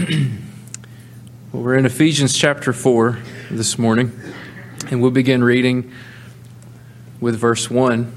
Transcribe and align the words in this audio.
well, 1.52 1.62
we're 1.62 1.76
in 1.76 1.84
Ephesians 1.84 2.34
chapter 2.34 2.72
4 2.72 3.18
this 3.50 3.78
morning, 3.78 4.18
and 4.90 5.02
we'll 5.02 5.10
begin 5.10 5.44
reading 5.44 5.92
with 7.20 7.36
verse 7.36 7.68
1. 7.68 8.16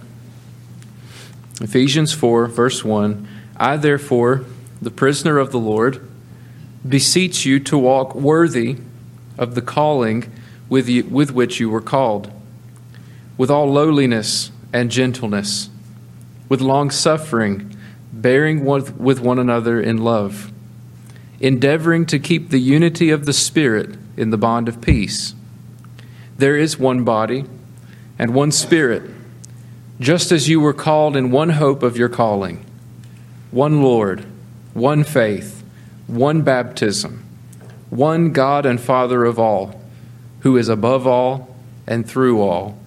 Ephesians 1.60 2.14
4, 2.14 2.48
verse 2.48 2.86
1. 2.86 3.28
I, 3.58 3.76
therefore, 3.76 4.46
the 4.82 4.92
prisoner 4.92 5.40
of 5.40 5.52
the 5.52 5.60
Lord, 5.60 6.08
beseech 6.88 7.46
you 7.46 7.60
to 7.62 7.78
walk 7.78 8.16
worthy 8.16 8.78
of 9.38 9.54
the 9.54 9.62
calling 9.62 10.32
with, 10.70 10.88
you, 10.88 11.04
with 11.04 11.32
which 11.32 11.60
you 11.60 11.70
were 11.70 11.82
called, 11.82 12.32
with 13.38 13.52
all 13.52 13.70
lowliness 13.70 14.52
and 14.72 14.90
gentleness, 14.90 15.70
with 16.48 16.62
long 16.62 16.90
suffering, 16.92 17.76
bearing 18.14 18.64
with 18.64 19.20
one 19.20 19.40
another 19.40 19.82
in 19.82 19.98
love 19.98 20.53
endeavoring 21.44 22.06
to 22.06 22.18
keep 22.18 22.50
the 22.50 22.60
unity 22.60 23.10
of 23.10 23.26
the 23.26 23.34
Spirit 23.34 23.98
in 24.16 24.30
the 24.30 24.38
bond 24.38 24.70
of 24.70 24.80
peace. 24.80 25.36
There 26.38 26.56
is 26.56 26.80
one 26.80 27.04
body 27.04 27.44
and 28.18 28.34
one 28.34 28.50
Spirit, 28.50 29.12
just 30.00 30.32
as 30.32 30.48
you 30.48 30.62
were 30.62 30.74
called 30.74 31.18
in 31.18 31.32
one 31.32 31.50
hope 31.50 31.84
of 31.84 31.98
your 31.98 32.08
calling, 32.08 32.66
one 33.52 33.82
Lord, 33.82 34.26
one 34.74 35.04
faith, 35.04 35.66
one 36.08 36.44
baptism, 36.44 37.26
one 37.90 38.32
God 38.32 38.66
and 38.66 38.80
Father 38.80 39.26
of 39.26 39.38
all, 39.38 39.82
who 40.40 40.56
is 40.56 40.70
above 40.70 41.06
all 41.06 41.54
and 41.86 42.08
through 42.08 42.42
all 42.42 42.80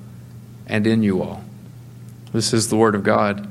and 0.66 0.86
in 0.86 1.02
you 1.02 1.23
all. 1.23 1.45
This 2.33 2.55
is 2.55 2.70
the 2.70 2.77
Word 2.77 2.95
of 2.95 3.02
God. 3.02 3.47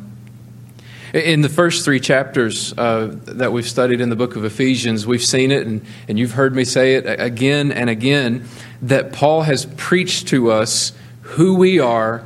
In 1.15 1.39
the 1.39 1.47
first 1.47 1.85
three 1.85 2.01
chapters 2.01 2.73
uh, 2.77 3.09
that 3.23 3.53
we've 3.53 3.65
studied 3.65 4.01
in 4.01 4.09
the 4.09 4.17
book 4.17 4.35
of 4.35 4.43
Ephesians, 4.43 5.07
we've 5.07 5.23
seen 5.23 5.49
it, 5.49 5.65
and, 5.65 5.81
and 6.09 6.19
you've 6.19 6.33
heard 6.33 6.53
me 6.53 6.65
say 6.65 6.95
it 6.95 7.05
again 7.07 7.71
and 7.71 7.89
again, 7.89 8.43
that 8.81 9.13
Paul 9.13 9.43
has 9.43 9.65
preached 9.77 10.27
to 10.27 10.51
us 10.51 10.91
who 11.21 11.55
we 11.55 11.79
are 11.79 12.21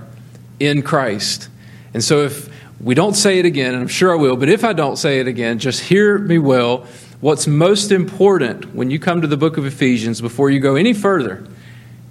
in 0.59 0.81
Christ. 0.81 1.49
And 1.93 2.03
so 2.03 2.23
if 2.23 2.49
we 2.81 2.95
don't 2.95 3.13
say 3.13 3.37
it 3.37 3.45
again, 3.45 3.75
and 3.75 3.83
I'm 3.83 3.87
sure 3.87 4.11
I 4.11 4.15
will, 4.15 4.35
but 4.35 4.49
if 4.49 4.63
I 4.63 4.73
don't 4.73 4.95
say 4.95 5.19
it 5.19 5.27
again, 5.27 5.59
just 5.59 5.81
hear 5.81 6.17
me 6.17 6.39
well. 6.39 6.87
What's 7.21 7.45
most 7.45 7.91
important 7.91 8.73
when 8.73 8.89
you 8.89 8.97
come 8.97 9.21
to 9.21 9.27
the 9.27 9.37
book 9.37 9.57
of 9.57 9.67
Ephesians 9.67 10.19
before 10.19 10.49
you 10.49 10.59
go 10.59 10.75
any 10.75 10.93
further, 10.93 11.45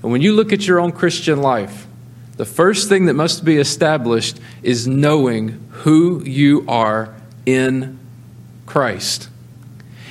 and 0.04 0.12
when 0.12 0.22
you 0.22 0.32
look 0.32 0.52
at 0.52 0.64
your 0.64 0.78
own 0.78 0.92
Christian 0.92 1.42
life, 1.42 1.87
the 2.38 2.46
first 2.46 2.88
thing 2.88 3.06
that 3.06 3.14
must 3.14 3.44
be 3.44 3.56
established 3.56 4.38
is 4.62 4.86
knowing 4.86 5.68
who 5.70 6.24
you 6.24 6.64
are 6.68 7.14
in 7.44 7.98
Christ. 8.64 9.28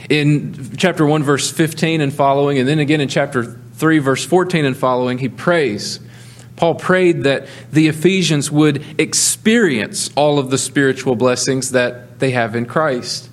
In 0.09 0.75
chapter 0.75 1.05
1, 1.05 1.23
verse 1.23 1.49
15 1.49 2.01
and 2.01 2.13
following, 2.13 2.59
and 2.59 2.67
then 2.67 2.79
again 2.79 2.99
in 2.99 3.07
chapter 3.07 3.43
3, 3.45 3.99
verse 3.99 4.25
14 4.25 4.65
and 4.65 4.75
following, 4.75 5.19
he 5.19 5.29
prays. 5.29 6.01
Paul 6.57 6.75
prayed 6.75 7.23
that 7.23 7.47
the 7.71 7.87
Ephesians 7.87 8.51
would 8.51 8.83
experience 8.99 10.09
all 10.15 10.37
of 10.37 10.49
the 10.49 10.57
spiritual 10.57 11.15
blessings 11.15 11.71
that 11.71 12.19
they 12.19 12.31
have 12.31 12.55
in 12.55 12.65
Christ. 12.65 13.26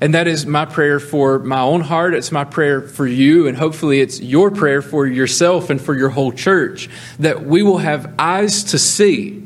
And 0.00 0.14
that 0.14 0.26
is 0.26 0.44
my 0.46 0.64
prayer 0.66 1.00
for 1.00 1.38
my 1.38 1.60
own 1.60 1.80
heart. 1.80 2.14
It's 2.14 2.32
my 2.32 2.44
prayer 2.44 2.82
for 2.82 3.06
you, 3.06 3.46
and 3.46 3.56
hopefully 3.56 4.00
it's 4.00 4.20
your 4.20 4.50
prayer 4.50 4.82
for 4.82 5.06
yourself 5.06 5.70
and 5.70 5.80
for 5.80 5.96
your 5.96 6.10
whole 6.10 6.32
church 6.32 6.88
that 7.18 7.44
we 7.44 7.62
will 7.62 7.78
have 7.78 8.14
eyes 8.18 8.64
to 8.64 8.78
see, 8.78 9.42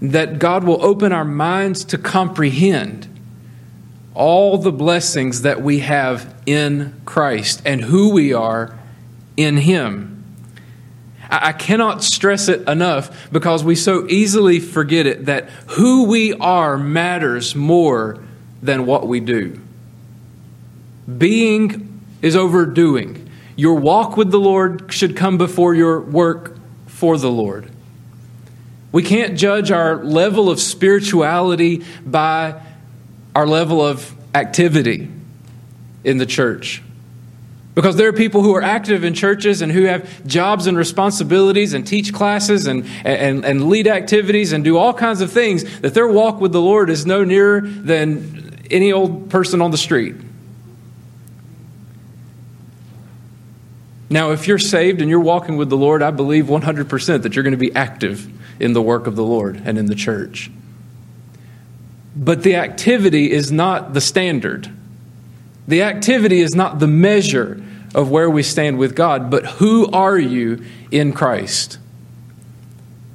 that 0.00 0.38
God 0.38 0.64
will 0.64 0.84
open 0.84 1.12
our 1.12 1.24
minds 1.24 1.84
to 1.86 1.98
comprehend 1.98 3.08
all 4.14 4.58
the 4.58 4.72
blessings 4.72 5.42
that 5.42 5.62
we 5.62 5.80
have 5.80 6.34
in 6.46 7.00
Christ 7.04 7.62
and 7.64 7.80
who 7.80 8.10
we 8.10 8.32
are 8.32 8.78
in 9.36 9.56
Him. 9.56 10.08
I 11.30 11.52
cannot 11.52 12.04
stress 12.04 12.48
it 12.48 12.68
enough 12.68 13.32
because 13.32 13.64
we 13.64 13.74
so 13.74 14.06
easily 14.06 14.60
forget 14.60 15.06
it 15.06 15.24
that 15.26 15.48
who 15.68 16.04
we 16.04 16.34
are 16.34 16.76
matters 16.76 17.54
more 17.54 18.22
than 18.62 18.86
what 18.86 19.06
we 19.06 19.20
do. 19.20 19.60
Being 21.18 22.00
is 22.22 22.36
overdoing. 22.36 23.28
Your 23.56 23.74
walk 23.74 24.16
with 24.16 24.30
the 24.30 24.40
Lord 24.40 24.92
should 24.92 25.16
come 25.16 25.36
before 25.36 25.74
your 25.74 26.00
work 26.00 26.56
for 26.86 27.18
the 27.18 27.30
Lord. 27.30 27.70
We 28.92 29.02
can't 29.02 29.36
judge 29.36 29.70
our 29.70 30.02
level 30.04 30.48
of 30.48 30.60
spirituality 30.60 31.84
by 32.04 32.60
our 33.34 33.46
level 33.46 33.84
of 33.84 34.14
activity 34.34 35.08
in 36.04 36.18
the 36.18 36.26
church. 36.26 36.82
Because 37.74 37.96
there 37.96 38.08
are 38.08 38.12
people 38.12 38.42
who 38.42 38.54
are 38.54 38.62
active 38.62 39.02
in 39.02 39.14
churches 39.14 39.62
and 39.62 39.72
who 39.72 39.84
have 39.84 40.26
jobs 40.26 40.66
and 40.66 40.76
responsibilities 40.76 41.72
and 41.72 41.86
teach 41.86 42.12
classes 42.12 42.66
and, 42.66 42.84
and, 43.02 43.46
and 43.46 43.68
lead 43.70 43.88
activities 43.88 44.52
and 44.52 44.62
do 44.62 44.76
all 44.76 44.92
kinds 44.92 45.22
of 45.22 45.32
things 45.32 45.80
that 45.80 45.94
their 45.94 46.06
walk 46.06 46.38
with 46.38 46.52
the 46.52 46.60
Lord 46.60 46.90
is 46.90 47.06
no 47.06 47.24
nearer 47.24 47.62
than 47.62 48.41
any 48.72 48.92
old 48.92 49.30
person 49.30 49.60
on 49.60 49.70
the 49.70 49.78
street. 49.78 50.16
Now, 54.10 54.32
if 54.32 54.46
you're 54.46 54.58
saved 54.58 55.00
and 55.00 55.08
you're 55.08 55.20
walking 55.20 55.56
with 55.56 55.70
the 55.70 55.76
Lord, 55.76 56.02
I 56.02 56.10
believe 56.10 56.46
100% 56.46 57.22
that 57.22 57.34
you're 57.34 57.42
going 57.42 57.52
to 57.52 57.56
be 57.56 57.74
active 57.74 58.30
in 58.60 58.74
the 58.74 58.82
work 58.82 59.06
of 59.06 59.16
the 59.16 59.24
Lord 59.24 59.62
and 59.64 59.78
in 59.78 59.86
the 59.86 59.94
church. 59.94 60.50
But 62.14 62.42
the 62.42 62.56
activity 62.56 63.30
is 63.30 63.50
not 63.50 63.94
the 63.94 64.02
standard. 64.02 64.70
The 65.66 65.82
activity 65.82 66.40
is 66.40 66.54
not 66.54 66.78
the 66.78 66.86
measure 66.86 67.62
of 67.94 68.10
where 68.10 68.28
we 68.28 68.42
stand 68.42 68.78
with 68.78 68.94
God, 68.94 69.30
but 69.30 69.46
who 69.46 69.90
are 69.90 70.18
you 70.18 70.62
in 70.90 71.12
Christ? 71.12 71.78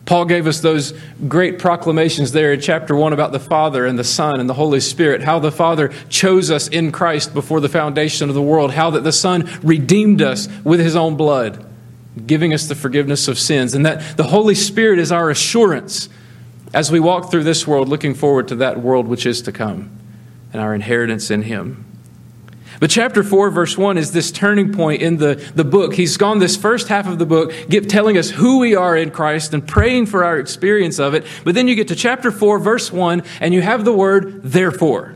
Paul 0.07 0.23
gave 0.23 0.47
us 0.47 0.61
those 0.61 0.93
great 1.27 1.59
proclamations 1.59 2.31
there 2.31 2.53
in 2.53 2.61
chapter 2.61 2.95
1 2.95 3.11
about 3.11 3.33
the 3.33 3.41
Father 3.41 3.85
and 3.85 3.99
the 3.99 4.05
Son 4.05 4.39
and 4.39 4.49
the 4.49 4.53
Holy 4.53 4.79
Spirit, 4.79 5.21
how 5.21 5.37
the 5.37 5.51
Father 5.51 5.89
chose 6.07 6.49
us 6.49 6.69
in 6.69 6.93
Christ 6.93 7.33
before 7.33 7.59
the 7.59 7.67
foundation 7.67 8.29
of 8.29 8.33
the 8.33 8.41
world, 8.41 8.71
how 8.71 8.89
that 8.91 9.03
the 9.03 9.11
Son 9.11 9.49
redeemed 9.61 10.21
us 10.21 10.47
with 10.63 10.79
his 10.79 10.95
own 10.95 11.17
blood, 11.17 11.63
giving 12.25 12.53
us 12.53 12.67
the 12.67 12.73
forgiveness 12.73 13.27
of 13.27 13.37
sins, 13.37 13.75
and 13.75 13.85
that 13.85 14.15
the 14.15 14.23
Holy 14.23 14.55
Spirit 14.55 14.97
is 14.97 15.11
our 15.11 15.29
assurance 15.29 16.07
as 16.73 16.89
we 16.89 17.01
walk 17.01 17.29
through 17.29 17.43
this 17.43 17.67
world, 17.67 17.89
looking 17.89 18.13
forward 18.13 18.47
to 18.47 18.55
that 18.55 18.79
world 18.79 19.07
which 19.07 19.25
is 19.25 19.41
to 19.41 19.51
come 19.51 19.91
and 20.53 20.61
our 20.61 20.73
inheritance 20.73 21.29
in 21.29 21.41
him. 21.41 21.86
But 22.79 22.91
chapter 22.91 23.23
4, 23.23 23.49
verse 23.49 23.77
1 23.77 23.97
is 23.97 24.11
this 24.11 24.31
turning 24.31 24.71
point 24.71 25.01
in 25.01 25.17
the, 25.17 25.35
the 25.55 25.63
book. 25.63 25.95
He's 25.95 26.15
gone 26.17 26.37
this 26.39 26.55
first 26.55 26.89
half 26.89 27.07
of 27.07 27.17
the 27.17 27.25
book, 27.25 27.51
get, 27.69 27.89
telling 27.89 28.17
us 28.17 28.29
who 28.29 28.59
we 28.59 28.75
are 28.75 28.95
in 28.95 29.09
Christ 29.09 29.53
and 29.53 29.67
praying 29.67 30.05
for 30.05 30.23
our 30.23 30.37
experience 30.37 30.99
of 30.99 31.15
it. 31.15 31.25
But 31.43 31.55
then 31.55 31.67
you 31.67 31.75
get 31.75 31.87
to 31.87 31.95
chapter 31.95 32.29
4, 32.29 32.59
verse 32.59 32.91
1, 32.91 33.23
and 33.41 33.53
you 33.53 33.61
have 33.61 33.83
the 33.83 33.93
word 33.93 34.43
therefore. 34.43 35.15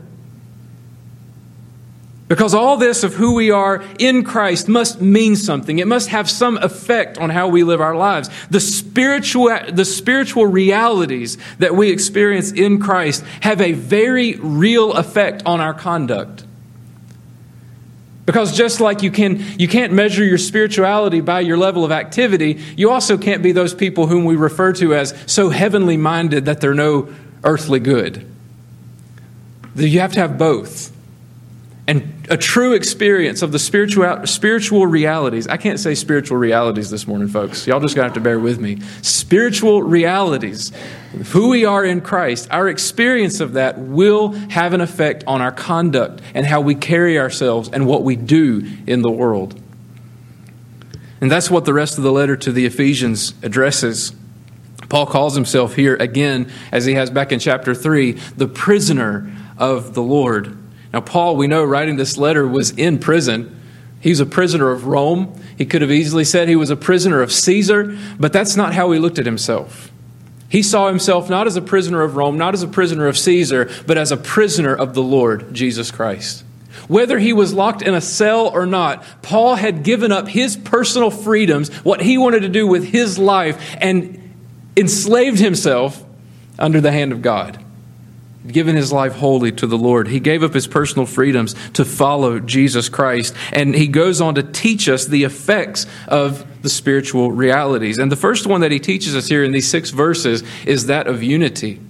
Because 2.26 2.54
all 2.54 2.78
this 2.78 3.04
of 3.04 3.14
who 3.14 3.34
we 3.34 3.50
are 3.50 3.84
in 3.98 4.24
Christ 4.24 4.66
must 4.66 5.00
mean 5.00 5.36
something. 5.36 5.78
It 5.78 5.86
must 5.86 6.08
have 6.08 6.30
some 6.30 6.56
effect 6.56 7.18
on 7.18 7.30
how 7.30 7.46
we 7.48 7.62
live 7.62 7.80
our 7.80 7.94
lives. 7.94 8.30
The 8.48 8.58
spiritual, 8.58 9.50
the 9.70 9.84
spiritual 9.84 10.46
realities 10.46 11.36
that 11.58 11.76
we 11.76 11.90
experience 11.90 12.50
in 12.50 12.80
Christ 12.80 13.22
have 13.42 13.60
a 13.60 13.72
very 13.72 14.36
real 14.36 14.94
effect 14.94 15.42
on 15.44 15.60
our 15.60 15.74
conduct. 15.74 16.44
Because 18.24 18.56
just 18.56 18.80
like 18.80 19.02
you, 19.02 19.10
can, 19.10 19.44
you 19.58 19.66
can't 19.66 19.92
measure 19.92 20.24
your 20.24 20.38
spirituality 20.38 21.20
by 21.20 21.40
your 21.40 21.56
level 21.56 21.84
of 21.84 21.90
activity, 21.90 22.60
you 22.76 22.90
also 22.90 23.18
can't 23.18 23.42
be 23.42 23.50
those 23.50 23.74
people 23.74 24.06
whom 24.06 24.24
we 24.24 24.36
refer 24.36 24.72
to 24.74 24.94
as 24.94 25.12
so 25.26 25.50
heavenly 25.50 25.96
minded 25.96 26.44
that 26.44 26.60
they're 26.60 26.74
no 26.74 27.12
earthly 27.42 27.80
good. 27.80 28.24
You 29.74 30.00
have 30.00 30.12
to 30.12 30.20
have 30.20 30.38
both 30.38 30.91
and 31.88 32.26
a 32.30 32.36
true 32.36 32.74
experience 32.74 33.42
of 33.42 33.50
the 33.50 33.58
spiritual, 33.58 34.24
spiritual 34.26 34.86
realities. 34.86 35.48
I 35.48 35.56
can't 35.56 35.80
say 35.80 35.96
spiritual 35.96 36.36
realities 36.36 36.90
this 36.90 37.08
morning, 37.08 37.26
folks. 37.26 37.66
Y'all 37.66 37.80
just 37.80 37.96
to 37.96 38.02
have 38.04 38.12
to 38.12 38.20
bear 38.20 38.38
with 38.38 38.60
me. 38.60 38.80
Spiritual 39.02 39.82
realities, 39.82 40.70
who 41.30 41.48
we 41.48 41.64
are 41.64 41.84
in 41.84 42.00
Christ, 42.00 42.46
our 42.52 42.68
experience 42.68 43.40
of 43.40 43.54
that 43.54 43.78
will 43.78 44.32
have 44.50 44.74
an 44.74 44.80
effect 44.80 45.24
on 45.26 45.40
our 45.40 45.50
conduct 45.50 46.22
and 46.34 46.46
how 46.46 46.60
we 46.60 46.76
carry 46.76 47.18
ourselves 47.18 47.68
and 47.72 47.86
what 47.86 48.04
we 48.04 48.14
do 48.14 48.64
in 48.86 49.02
the 49.02 49.10
world. 49.10 49.60
And 51.20 51.30
that's 51.30 51.50
what 51.50 51.64
the 51.64 51.74
rest 51.74 51.98
of 51.98 52.04
the 52.04 52.12
letter 52.12 52.36
to 52.36 52.52
the 52.52 52.64
Ephesians 52.64 53.34
addresses. 53.42 54.12
Paul 54.88 55.06
calls 55.06 55.34
himself 55.34 55.74
here 55.74 55.96
again, 55.96 56.50
as 56.70 56.84
he 56.84 56.94
has 56.94 57.10
back 57.10 57.32
in 57.32 57.40
chapter 57.40 57.74
3, 57.74 58.12
the 58.36 58.46
prisoner 58.46 59.32
of 59.58 59.94
the 59.94 60.02
Lord. 60.02 60.58
Now, 60.92 61.00
Paul, 61.00 61.36
we 61.36 61.46
know, 61.46 61.64
writing 61.64 61.96
this 61.96 62.18
letter 62.18 62.46
was 62.46 62.70
in 62.70 62.98
prison. 62.98 63.58
He 64.00 64.10
was 64.10 64.20
a 64.20 64.26
prisoner 64.26 64.70
of 64.70 64.86
Rome. 64.86 65.40
He 65.56 65.64
could 65.64 65.80
have 65.80 65.90
easily 65.90 66.24
said 66.24 66.48
he 66.48 66.56
was 66.56 66.70
a 66.70 66.76
prisoner 66.76 67.22
of 67.22 67.32
Caesar, 67.32 67.96
but 68.18 68.32
that's 68.32 68.56
not 68.56 68.74
how 68.74 68.90
he 68.90 68.98
looked 68.98 69.18
at 69.18 69.26
himself. 69.26 69.90
He 70.48 70.62
saw 70.62 70.88
himself 70.88 71.30
not 71.30 71.46
as 71.46 71.56
a 71.56 71.62
prisoner 71.62 72.02
of 72.02 72.16
Rome, 72.16 72.36
not 72.36 72.52
as 72.52 72.62
a 72.62 72.68
prisoner 72.68 73.06
of 73.06 73.16
Caesar, 73.16 73.70
but 73.86 73.96
as 73.96 74.12
a 74.12 74.18
prisoner 74.18 74.74
of 74.74 74.92
the 74.92 75.02
Lord 75.02 75.54
Jesus 75.54 75.90
Christ. 75.90 76.44
Whether 76.88 77.18
he 77.18 77.32
was 77.32 77.54
locked 77.54 77.80
in 77.80 77.94
a 77.94 78.00
cell 78.02 78.48
or 78.48 78.66
not, 78.66 79.02
Paul 79.22 79.54
had 79.54 79.82
given 79.82 80.12
up 80.12 80.28
his 80.28 80.56
personal 80.56 81.10
freedoms, 81.10 81.70
what 81.84 82.02
he 82.02 82.18
wanted 82.18 82.40
to 82.40 82.48
do 82.48 82.66
with 82.66 82.84
his 82.84 83.18
life, 83.18 83.76
and 83.80 84.34
enslaved 84.76 85.38
himself 85.38 86.04
under 86.58 86.80
the 86.80 86.92
hand 86.92 87.12
of 87.12 87.22
God. 87.22 87.61
Given 88.46 88.74
his 88.74 88.92
life 88.92 89.14
wholly 89.14 89.52
to 89.52 89.66
the 89.66 89.78
Lord. 89.78 90.08
He 90.08 90.18
gave 90.18 90.42
up 90.42 90.52
his 90.52 90.66
personal 90.66 91.06
freedoms 91.06 91.54
to 91.74 91.84
follow 91.84 92.40
Jesus 92.40 92.88
Christ. 92.88 93.34
And 93.52 93.74
he 93.74 93.86
goes 93.86 94.20
on 94.20 94.34
to 94.34 94.42
teach 94.42 94.88
us 94.88 95.06
the 95.06 95.24
effects 95.24 95.86
of 96.08 96.44
the 96.62 96.68
spiritual 96.68 97.30
realities. 97.30 97.98
And 97.98 98.10
the 98.10 98.16
first 98.16 98.46
one 98.46 98.62
that 98.62 98.72
he 98.72 98.80
teaches 98.80 99.14
us 99.14 99.28
here 99.28 99.44
in 99.44 99.52
these 99.52 99.68
six 99.68 99.90
verses 99.90 100.42
is 100.66 100.86
that 100.86 101.06
of 101.06 101.22
unity. 101.22 101.80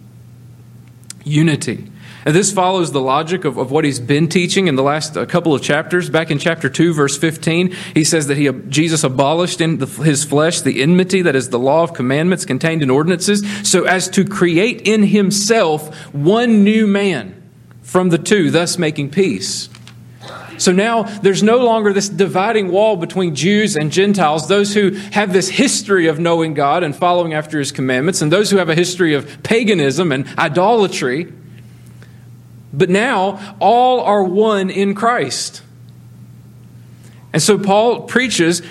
Unity. 1.24 1.91
And 2.24 2.34
this 2.34 2.52
follows 2.52 2.92
the 2.92 3.00
logic 3.00 3.44
of, 3.44 3.58
of 3.58 3.70
what 3.70 3.84
he's 3.84 3.98
been 3.98 4.28
teaching 4.28 4.68
in 4.68 4.76
the 4.76 4.82
last 4.82 5.16
uh, 5.16 5.26
couple 5.26 5.54
of 5.54 5.62
chapters. 5.62 6.08
Back 6.08 6.30
in 6.30 6.38
chapter 6.38 6.68
2, 6.68 6.94
verse 6.94 7.18
15, 7.18 7.74
he 7.94 8.04
says 8.04 8.28
that 8.28 8.36
he, 8.36 8.48
Jesus 8.68 9.02
abolished 9.02 9.60
in 9.60 9.78
the, 9.78 9.86
his 9.86 10.24
flesh 10.24 10.60
the 10.60 10.82
enmity 10.82 11.22
that 11.22 11.34
is 11.34 11.50
the 11.50 11.58
law 11.58 11.82
of 11.82 11.94
commandments 11.94 12.44
contained 12.44 12.82
in 12.82 12.90
ordinances, 12.90 13.42
so 13.68 13.84
as 13.84 14.08
to 14.10 14.24
create 14.24 14.82
in 14.82 15.02
himself 15.02 15.94
one 16.12 16.62
new 16.62 16.86
man 16.86 17.42
from 17.82 18.10
the 18.10 18.18
two, 18.18 18.50
thus 18.50 18.78
making 18.78 19.10
peace. 19.10 19.68
So 20.58 20.70
now 20.70 21.02
there's 21.02 21.42
no 21.42 21.58
longer 21.58 21.92
this 21.92 22.08
dividing 22.08 22.70
wall 22.70 22.96
between 22.96 23.34
Jews 23.34 23.76
and 23.76 23.90
Gentiles, 23.90 24.46
those 24.46 24.72
who 24.74 24.90
have 25.10 25.32
this 25.32 25.48
history 25.48 26.06
of 26.06 26.20
knowing 26.20 26.54
God 26.54 26.84
and 26.84 26.94
following 26.94 27.34
after 27.34 27.58
his 27.58 27.72
commandments, 27.72 28.22
and 28.22 28.30
those 28.30 28.50
who 28.50 28.58
have 28.58 28.68
a 28.68 28.74
history 28.74 29.14
of 29.14 29.42
paganism 29.42 30.12
and 30.12 30.26
idolatry. 30.38 31.32
But 32.72 32.88
now 32.88 33.56
all 33.60 34.00
are 34.00 34.22
one 34.24 34.70
in 34.70 34.94
Christ. 34.94 35.62
And 37.32 37.42
so 37.42 37.58
Paul 37.58 38.02
preaches 38.02 38.62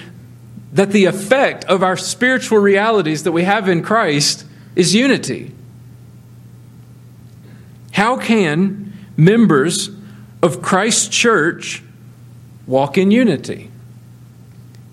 that 0.74 0.92
the 0.92 1.06
effect 1.06 1.66
of 1.66 1.84
our 1.84 1.98
spiritual 1.98 2.60
realities 2.60 3.24
that 3.24 3.32
we 3.32 3.44
have 3.44 3.68
in 3.68 3.84
Christ 3.84 4.46
is 4.76 4.96
unity. 4.96 5.54
How 7.92 8.18
can 8.18 8.94
members 9.18 9.90
of 10.42 10.62
Christ's 10.62 11.10
church 11.10 11.84
walk 12.66 12.98
in 12.98 13.12
unity? 13.12 13.70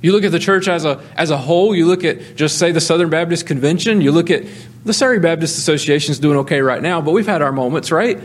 You 0.01 0.13
look 0.13 0.25
at 0.25 0.33
the 0.33 0.39
church 0.39 0.69
as 0.69 0.85
a, 0.85 1.01
as 1.17 1.31
a 1.31 1.37
whole, 1.37 1.75
you 1.75 1.87
look 1.87 2.05
at 2.05 2.37
just 2.37 2.59
say 2.59 2.73
the 2.73 2.81
Southern 2.81 3.11
Baptist 3.11 3.47
Convention, 3.47 4.01
you 4.01 4.13
look 4.13 4.31
at 4.31 4.45
the 4.85 4.93
Surry 4.93 5.19
Baptist 5.19 5.59
Association 5.59 6.13
is 6.13 6.19
doing 6.19 6.39
okay 6.39 6.61
right 6.61 6.83
now, 6.83 7.01
but 7.01 7.13
we've 7.13 7.27
had 7.27 7.43
our 7.43 7.53
moments, 7.53 7.91
right? 7.91 8.21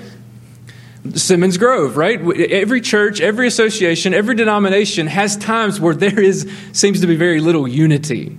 Simmons 1.15 1.57
Grove, 1.57 1.97
right? 1.97 2.19
Every 2.49 2.79
church, 2.79 3.19
every 3.19 3.47
association, 3.47 4.13
every 4.13 4.35
denomination 4.35 5.07
has 5.07 5.35
times 5.35 5.79
where 5.79 5.93
there 5.93 6.19
is 6.19 6.49
seems 6.71 7.01
to 7.01 7.07
be 7.07 7.15
very 7.15 7.41
little 7.41 7.67
unity. 7.67 8.37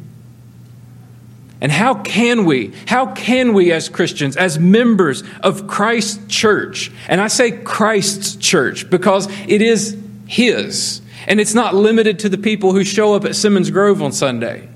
And 1.61 1.71
how 1.71 1.95
can 1.95 2.45
we, 2.45 2.73
how 2.87 3.15
can 3.15 3.55
we 3.55 3.73
as 3.73 3.89
Christians, 3.89 4.37
as 4.37 4.59
members 4.59 5.23
of 5.43 5.67
Christ's 5.67 6.27
church, 6.29 6.91
and 7.09 7.21
I 7.21 7.29
say 7.29 7.53
Christ's 7.53 8.37
church 8.37 8.91
because 8.91 9.29
it 9.47 9.63
is 9.63 9.97
His, 10.27 11.01
and 11.27 11.41
it's 11.41 11.55
not 11.55 11.75
limited 11.75 12.19
to 12.21 12.29
the 12.29 12.39
people 12.39 12.73
who 12.73 12.85
show 12.85 13.15
up 13.15 13.25
at 13.25 13.37
Simmons 13.37 13.71
Grove 13.71 14.03
on 14.03 14.13
Sunday. 14.13 14.69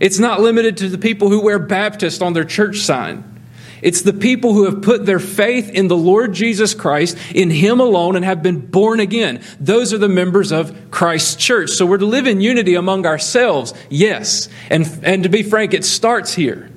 It's 0.00 0.18
not 0.18 0.40
limited 0.40 0.78
to 0.78 0.88
the 0.88 0.98
people 0.98 1.28
who 1.28 1.42
wear 1.42 1.58
Baptist 1.58 2.22
on 2.22 2.32
their 2.32 2.44
church 2.44 2.78
sign. 2.78 3.35
It's 3.82 4.02
the 4.02 4.12
people 4.12 4.52
who 4.52 4.64
have 4.64 4.82
put 4.82 5.06
their 5.06 5.18
faith 5.18 5.70
in 5.70 5.88
the 5.88 5.96
Lord 5.96 6.32
Jesus 6.32 6.74
Christ, 6.74 7.16
in 7.34 7.50
Him 7.50 7.80
alone, 7.80 8.16
and 8.16 8.24
have 8.24 8.42
been 8.42 8.66
born 8.66 9.00
again. 9.00 9.42
Those 9.60 9.92
are 9.92 9.98
the 9.98 10.08
members 10.08 10.52
of 10.52 10.90
Christ's 10.90 11.36
church. 11.36 11.70
So 11.70 11.86
we're 11.86 11.98
to 11.98 12.06
live 12.06 12.26
in 12.26 12.40
unity 12.40 12.74
among 12.74 13.06
ourselves, 13.06 13.74
yes. 13.90 14.48
And, 14.70 14.86
and 15.02 15.22
to 15.22 15.28
be 15.28 15.42
frank, 15.42 15.74
it 15.74 15.84
starts 15.84 16.34
here. 16.34 16.70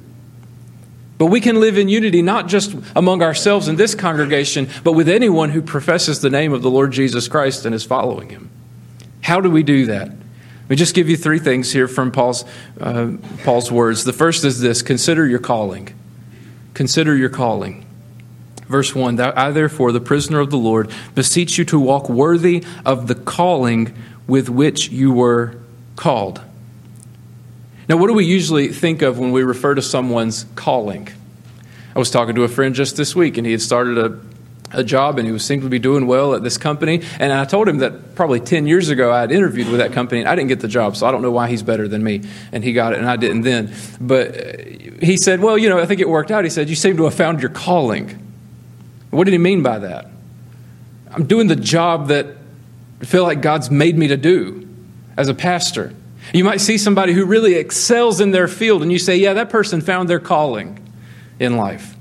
But 1.17 1.27
we 1.27 1.41
can 1.41 1.59
live 1.59 1.77
in 1.77 1.89
unity 1.89 2.21
not 2.21 2.47
just 2.47 2.73
among 2.95 3.21
ourselves 3.21 3.67
in 3.67 3.75
this 3.75 3.93
congregation, 3.93 4.69
but 4.85 4.93
with 4.93 5.09
anyone 5.09 5.49
who 5.49 5.61
professes 5.61 6.21
the 6.21 6.29
name 6.29 6.53
of 6.53 6.61
the 6.61 6.71
Lord 6.71 6.91
Jesus 6.93 7.27
Christ 7.27 7.65
and 7.65 7.75
is 7.75 7.83
following 7.83 8.29
Him. 8.29 8.49
How 9.21 9.41
do 9.41 9.49
we 9.51 9.63
do 9.63 9.87
that? 9.87 10.07
Let 10.07 10.69
me 10.69 10.75
just 10.75 10.95
give 10.95 11.09
you 11.09 11.17
three 11.17 11.39
things 11.39 11.73
here 11.73 11.87
from 11.87 12.11
Paul's, 12.11 12.45
uh, 12.79 13.13
Paul's 13.43 13.71
words. 13.71 14.05
The 14.05 14.13
first 14.13 14.45
is 14.45 14.61
this 14.61 14.81
consider 14.81 15.27
your 15.27 15.39
calling. 15.39 15.98
Consider 16.79 17.13
your 17.13 17.27
calling. 17.27 17.85
Verse 18.69 18.95
1 18.95 19.17
That 19.17 19.37
I, 19.37 19.51
therefore, 19.51 19.91
the 19.91 19.99
prisoner 19.99 20.39
of 20.39 20.49
the 20.49 20.57
Lord, 20.57 20.89
beseech 21.13 21.57
you 21.57 21.65
to 21.65 21.77
walk 21.77 22.07
worthy 22.07 22.63
of 22.85 23.07
the 23.07 23.15
calling 23.15 23.93
with 24.27 24.47
which 24.47 24.87
you 24.87 25.11
were 25.11 25.57
called. 25.97 26.41
Now, 27.89 27.97
what 27.97 28.07
do 28.07 28.13
we 28.13 28.23
usually 28.23 28.69
think 28.69 29.01
of 29.01 29.19
when 29.19 29.33
we 29.33 29.43
refer 29.43 29.75
to 29.75 29.81
someone's 29.81 30.45
calling? 30.55 31.09
I 31.93 31.99
was 31.99 32.09
talking 32.09 32.35
to 32.35 32.43
a 32.43 32.47
friend 32.47 32.73
just 32.73 32.95
this 32.95 33.13
week, 33.13 33.35
and 33.35 33.45
he 33.45 33.51
had 33.51 33.61
started 33.61 33.97
a 33.97 34.17
a 34.71 34.83
job 34.83 35.17
and 35.17 35.27
he 35.27 35.31
was 35.31 35.43
seemed 35.43 35.63
to 35.63 35.69
be 35.69 35.79
doing 35.79 36.05
well 36.05 36.35
at 36.35 36.43
this 36.43 36.57
company. 36.57 37.01
And 37.19 37.31
i 37.33 37.45
told 37.45 37.67
him 37.67 37.79
that 37.79 38.15
probably 38.15 38.39
10 38.39 38.67
years 38.67 38.89
ago 38.89 39.11
i 39.11 39.21
had 39.21 39.31
interviewed 39.31 39.67
with 39.69 39.79
that 39.79 39.93
company 39.93 40.21
and 40.21 40.29
i 40.29 40.35
didn't 40.35 40.49
get 40.49 40.59
the 40.59 40.67
job 40.67 40.95
so 40.95 41.07
i 41.07 41.11
don't 41.11 41.21
know 41.21 41.31
why 41.31 41.49
he's 41.49 41.63
better 41.63 41.87
than 41.87 42.03
me. 42.03 42.21
And 42.51 42.63
he 42.63 42.73
got 42.73 42.93
it 42.93 42.99
and 42.99 43.09
i 43.09 43.15
didn't 43.15 43.41
then. 43.41 43.73
But 43.99 44.37
uh, 44.37 44.63
he 45.01 45.17
said 45.17 45.39
well 45.39 45.57
you 45.57 45.69
know 45.69 45.79
i 45.79 45.85
think 45.85 46.01
it 46.01 46.09
worked 46.09 46.31
out. 46.31 46.43
He 46.43 46.49
said 46.49 46.69
you 46.69 46.75
seem 46.75 46.97
to 46.97 47.05
have 47.05 47.13
found 47.13 47.41
your 47.41 47.51
calling. 47.51 48.25
What 49.09 49.23
did 49.23 49.31
he 49.31 49.39
mean 49.39 49.63
by 49.63 49.79
that? 49.79 50.07
I'm 51.11 51.25
doing 51.25 51.47
the 51.47 51.55
job 51.55 52.09
that 52.09 52.27
i 53.01 53.05
feel 53.05 53.23
like 53.23 53.41
god's 53.41 53.71
made 53.71 53.97
me 53.97 54.07
to 54.07 54.17
do 54.17 54.67
as 55.17 55.27
a 55.27 55.33
pastor. 55.33 55.93
You 56.33 56.43
might 56.43 56.61
see 56.61 56.77
somebody 56.77 57.13
who 57.13 57.25
really 57.25 57.55
excels 57.55 58.21
in 58.21 58.31
their 58.31 58.47
field 58.47 58.83
and 58.83 58.91
you 58.91 58.99
say 58.99 59.17
yeah 59.17 59.33
that 59.33 59.49
person 59.49 59.81
found 59.81 60.09
their 60.09 60.19
calling 60.19 60.79
in 61.39 61.57
life 61.57 61.95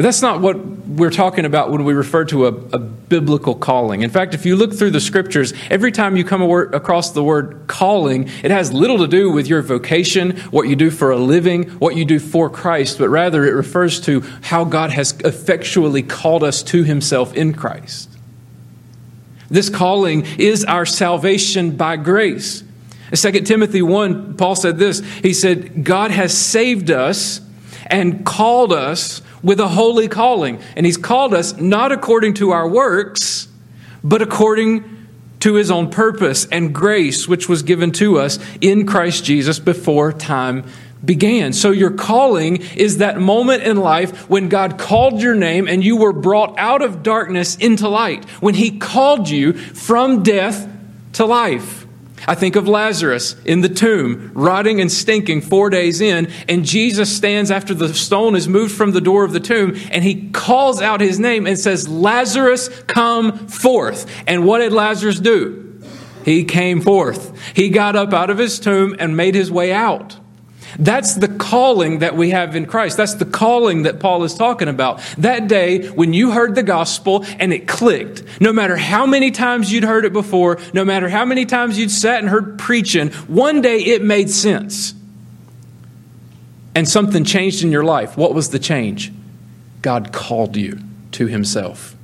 but 0.00 0.04
that's 0.04 0.22
not 0.22 0.40
what 0.40 0.56
we're 0.56 1.10
talking 1.10 1.44
about 1.44 1.70
when 1.70 1.84
we 1.84 1.92
refer 1.92 2.24
to 2.24 2.46
a, 2.46 2.48
a, 2.48 2.78
biblical 2.78 3.54
calling. 3.54 4.00
In 4.00 4.08
fact, 4.08 4.32
if 4.32 4.46
you 4.46 4.56
look 4.56 4.72
through 4.72 4.92
the 4.92 5.00
scriptures, 5.00 5.52
every 5.68 5.92
time 5.92 6.16
you 6.16 6.24
come 6.24 6.40
across 6.40 7.10
the 7.10 7.22
word 7.22 7.64
calling, 7.66 8.26
it 8.42 8.50
has 8.50 8.72
little 8.72 8.96
to 8.96 9.06
do 9.06 9.30
with 9.30 9.46
your 9.46 9.60
vocation, 9.60 10.38
what 10.52 10.68
you 10.68 10.74
do 10.74 10.90
for 10.90 11.10
a 11.10 11.18
living, 11.18 11.64
what 11.72 11.96
you 11.96 12.06
do 12.06 12.18
for 12.18 12.48
Christ, 12.48 12.96
but 12.96 13.10
rather 13.10 13.44
it 13.44 13.50
refers 13.50 14.00
to 14.06 14.22
how 14.40 14.64
God 14.64 14.88
has 14.88 15.12
effectually 15.22 16.02
called 16.02 16.44
us 16.44 16.62
to 16.62 16.82
himself 16.82 17.34
in 17.34 17.52
Christ. 17.52 18.08
This 19.50 19.68
calling 19.68 20.24
is 20.38 20.64
our 20.64 20.86
salvation 20.86 21.76
by 21.76 21.98
grace. 21.98 22.62
In 23.12 23.18
2 23.18 23.40
Timothy 23.42 23.82
1, 23.82 24.38
Paul 24.38 24.56
said 24.56 24.78
this 24.78 25.00
He 25.20 25.34
said, 25.34 25.84
God 25.84 26.10
has 26.10 26.34
saved 26.34 26.90
us 26.90 27.42
and 27.86 28.24
called 28.24 28.72
us 28.72 29.20
with 29.42 29.60
a 29.60 29.68
holy 29.68 30.08
calling. 30.08 30.60
And 30.76 30.86
He's 30.86 30.96
called 30.96 31.34
us 31.34 31.56
not 31.56 31.92
according 31.92 32.34
to 32.34 32.50
our 32.50 32.68
works, 32.68 33.48
but 34.02 34.22
according 34.22 34.84
to 35.40 35.54
His 35.54 35.70
own 35.70 35.90
purpose 35.90 36.46
and 36.46 36.74
grace, 36.74 37.26
which 37.26 37.48
was 37.48 37.62
given 37.62 37.92
to 37.92 38.18
us 38.18 38.38
in 38.60 38.86
Christ 38.86 39.24
Jesus 39.24 39.58
before 39.58 40.12
time 40.12 40.64
began. 41.04 41.52
So 41.52 41.70
your 41.70 41.92
calling 41.92 42.62
is 42.76 42.98
that 42.98 43.18
moment 43.18 43.62
in 43.62 43.78
life 43.78 44.28
when 44.28 44.48
God 44.48 44.78
called 44.78 45.22
your 45.22 45.34
name 45.34 45.66
and 45.66 45.82
you 45.82 45.96
were 45.96 46.12
brought 46.12 46.58
out 46.58 46.82
of 46.82 47.02
darkness 47.02 47.56
into 47.56 47.88
light, 47.88 48.24
when 48.40 48.54
He 48.54 48.78
called 48.78 49.28
you 49.28 49.54
from 49.54 50.22
death 50.22 50.68
to 51.14 51.24
life. 51.24 51.86
I 52.26 52.34
think 52.34 52.56
of 52.56 52.68
Lazarus 52.68 53.34
in 53.44 53.60
the 53.60 53.68
tomb, 53.68 54.30
rotting 54.34 54.80
and 54.80 54.90
stinking 54.90 55.42
four 55.42 55.70
days 55.70 56.00
in, 56.00 56.30
and 56.48 56.64
Jesus 56.64 57.14
stands 57.14 57.50
after 57.50 57.74
the 57.74 57.94
stone 57.94 58.36
is 58.36 58.48
moved 58.48 58.74
from 58.74 58.92
the 58.92 59.00
door 59.00 59.24
of 59.24 59.32
the 59.32 59.40
tomb, 59.40 59.76
and 59.90 60.04
he 60.04 60.30
calls 60.30 60.80
out 60.80 61.00
his 61.00 61.18
name 61.18 61.46
and 61.46 61.58
says, 61.58 61.88
Lazarus, 61.88 62.68
come 62.86 63.48
forth. 63.48 64.06
And 64.26 64.44
what 64.44 64.58
did 64.58 64.72
Lazarus 64.72 65.18
do? 65.18 65.80
He 66.24 66.44
came 66.44 66.80
forth. 66.80 67.38
He 67.54 67.70
got 67.70 67.96
up 67.96 68.12
out 68.12 68.30
of 68.30 68.38
his 68.38 68.60
tomb 68.60 68.94
and 68.98 69.16
made 69.16 69.34
his 69.34 69.50
way 69.50 69.72
out. 69.72 70.18
That's 70.78 71.14
the 71.14 71.28
calling 71.28 72.00
that 72.00 72.16
we 72.16 72.30
have 72.30 72.56
in 72.56 72.66
Christ. 72.66 72.96
That's 72.96 73.14
the 73.14 73.24
calling 73.24 73.82
that 73.82 74.00
Paul 74.00 74.24
is 74.24 74.34
talking 74.34 74.68
about. 74.68 75.00
That 75.18 75.48
day 75.48 75.88
when 75.88 76.12
you 76.12 76.30
heard 76.30 76.54
the 76.54 76.62
gospel 76.62 77.24
and 77.38 77.52
it 77.52 77.66
clicked, 77.66 78.22
no 78.40 78.52
matter 78.52 78.76
how 78.76 79.06
many 79.06 79.30
times 79.30 79.72
you'd 79.72 79.84
heard 79.84 80.04
it 80.04 80.12
before, 80.12 80.58
no 80.72 80.84
matter 80.84 81.08
how 81.08 81.24
many 81.24 81.46
times 81.46 81.78
you'd 81.78 81.90
sat 81.90 82.20
and 82.20 82.28
heard 82.28 82.58
preaching, 82.58 83.10
one 83.28 83.60
day 83.60 83.78
it 83.78 84.02
made 84.02 84.30
sense. 84.30 84.94
And 86.74 86.88
something 86.88 87.24
changed 87.24 87.64
in 87.64 87.72
your 87.72 87.84
life. 87.84 88.16
What 88.16 88.32
was 88.32 88.50
the 88.50 88.58
change? 88.58 89.12
God 89.82 90.12
called 90.12 90.56
you 90.56 90.78
to 91.12 91.26
himself. 91.26 91.96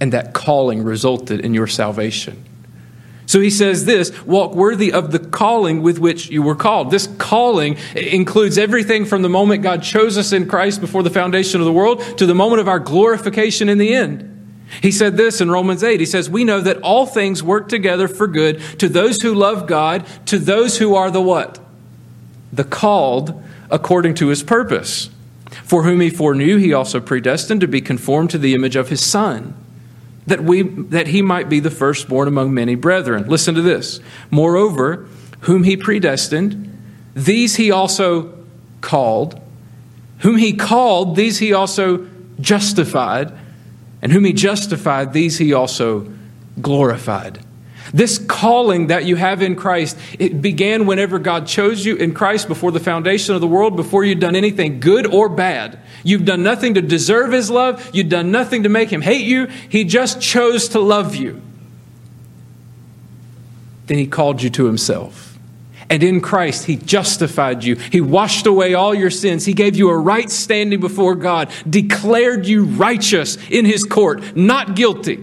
And 0.00 0.12
that 0.12 0.34
calling 0.34 0.82
resulted 0.82 1.40
in 1.40 1.54
your 1.54 1.66
salvation. 1.66 2.44
So 3.26 3.40
he 3.40 3.50
says 3.50 3.84
this 3.84 4.24
walk 4.24 4.54
worthy 4.54 4.92
of 4.92 5.10
the 5.10 5.18
calling 5.18 5.82
with 5.82 5.98
which 5.98 6.28
you 6.28 6.42
were 6.42 6.54
called. 6.54 6.90
This 6.90 7.06
calling 7.18 7.78
includes 7.94 8.58
everything 8.58 9.04
from 9.04 9.22
the 9.22 9.28
moment 9.28 9.62
God 9.62 9.82
chose 9.82 10.18
us 10.18 10.32
in 10.32 10.48
Christ 10.48 10.80
before 10.80 11.02
the 11.02 11.10
foundation 11.10 11.60
of 11.60 11.66
the 11.66 11.72
world 11.72 12.02
to 12.18 12.26
the 12.26 12.34
moment 12.34 12.60
of 12.60 12.68
our 12.68 12.78
glorification 12.78 13.68
in 13.68 13.78
the 13.78 13.94
end. 13.94 14.30
He 14.82 14.90
said 14.90 15.16
this 15.16 15.40
in 15.40 15.50
Romans 15.50 15.82
8. 15.82 16.00
He 16.00 16.06
says, 16.06 16.28
We 16.28 16.44
know 16.44 16.60
that 16.60 16.80
all 16.82 17.06
things 17.06 17.42
work 17.42 17.68
together 17.68 18.08
for 18.08 18.26
good 18.26 18.60
to 18.78 18.88
those 18.88 19.22
who 19.22 19.34
love 19.34 19.66
God, 19.66 20.06
to 20.26 20.38
those 20.38 20.78
who 20.78 20.94
are 20.94 21.10
the 21.10 21.20
what? 21.20 21.58
The 22.52 22.64
called 22.64 23.42
according 23.70 24.14
to 24.14 24.28
his 24.28 24.42
purpose. 24.42 25.10
For 25.62 25.84
whom 25.84 26.00
he 26.00 26.10
foreknew, 26.10 26.56
he 26.56 26.72
also 26.72 27.00
predestined 27.00 27.60
to 27.60 27.68
be 27.68 27.80
conformed 27.80 28.30
to 28.30 28.38
the 28.38 28.54
image 28.54 28.76
of 28.76 28.88
his 28.88 29.04
Son, 29.04 29.54
that, 30.26 30.42
we, 30.42 30.62
that 30.62 31.08
he 31.08 31.22
might 31.22 31.48
be 31.48 31.60
the 31.60 31.70
firstborn 31.70 32.28
among 32.28 32.54
many 32.54 32.74
brethren. 32.74 33.26
Listen 33.28 33.54
to 33.54 33.62
this. 33.62 34.00
Moreover, 34.30 35.06
whom 35.40 35.64
he 35.64 35.76
predestined, 35.76 36.70
these 37.14 37.56
he 37.56 37.70
also 37.70 38.36
called. 38.80 39.40
Whom 40.20 40.36
he 40.36 40.54
called, 40.54 41.16
these 41.16 41.38
he 41.38 41.52
also 41.52 42.08
justified. 42.40 43.32
And 44.00 44.12
whom 44.12 44.24
he 44.24 44.32
justified, 44.32 45.12
these 45.12 45.38
he 45.38 45.52
also 45.52 46.10
glorified. 46.60 47.40
This 47.92 48.18
calling 48.18 48.88
that 48.88 49.04
you 49.04 49.16
have 49.16 49.42
in 49.42 49.56
Christ, 49.56 49.98
it 50.18 50.40
began 50.40 50.86
whenever 50.86 51.18
God 51.18 51.46
chose 51.46 51.84
you 51.84 51.96
in 51.96 52.14
Christ 52.14 52.48
before 52.48 52.72
the 52.72 52.80
foundation 52.80 53.34
of 53.34 53.40
the 53.40 53.46
world, 53.46 53.76
before 53.76 54.04
you'd 54.04 54.20
done 54.20 54.36
anything 54.36 54.80
good 54.80 55.06
or 55.06 55.28
bad. 55.28 55.78
You've 56.04 56.24
done 56.24 56.42
nothing 56.42 56.74
to 56.74 56.82
deserve 56.82 57.32
His 57.32 57.50
love. 57.50 57.90
You've 57.92 58.10
done 58.10 58.30
nothing 58.30 58.62
to 58.62 58.68
make 58.68 58.90
Him 58.90 59.02
hate 59.02 59.24
you. 59.24 59.46
He 59.46 59.84
just 59.84 60.20
chose 60.20 60.68
to 60.68 60.78
love 60.78 61.16
you. 61.16 61.40
Then 63.86 63.98
He 63.98 64.06
called 64.06 64.42
you 64.42 64.50
to 64.50 64.66
Himself. 64.66 65.36
And 65.90 66.02
in 66.02 66.20
Christ, 66.20 66.66
He 66.66 66.76
justified 66.76 67.64
you. 67.64 67.76
He 67.76 68.00
washed 68.00 68.46
away 68.46 68.74
all 68.74 68.94
your 68.94 69.10
sins. 69.10 69.44
He 69.44 69.54
gave 69.54 69.76
you 69.76 69.88
a 69.88 69.96
right 69.96 70.30
standing 70.30 70.80
before 70.80 71.14
God, 71.14 71.50
declared 71.68 72.46
you 72.46 72.64
righteous 72.64 73.36
in 73.48 73.64
His 73.64 73.82
court, 73.84 74.36
not 74.36 74.76
guilty, 74.76 75.16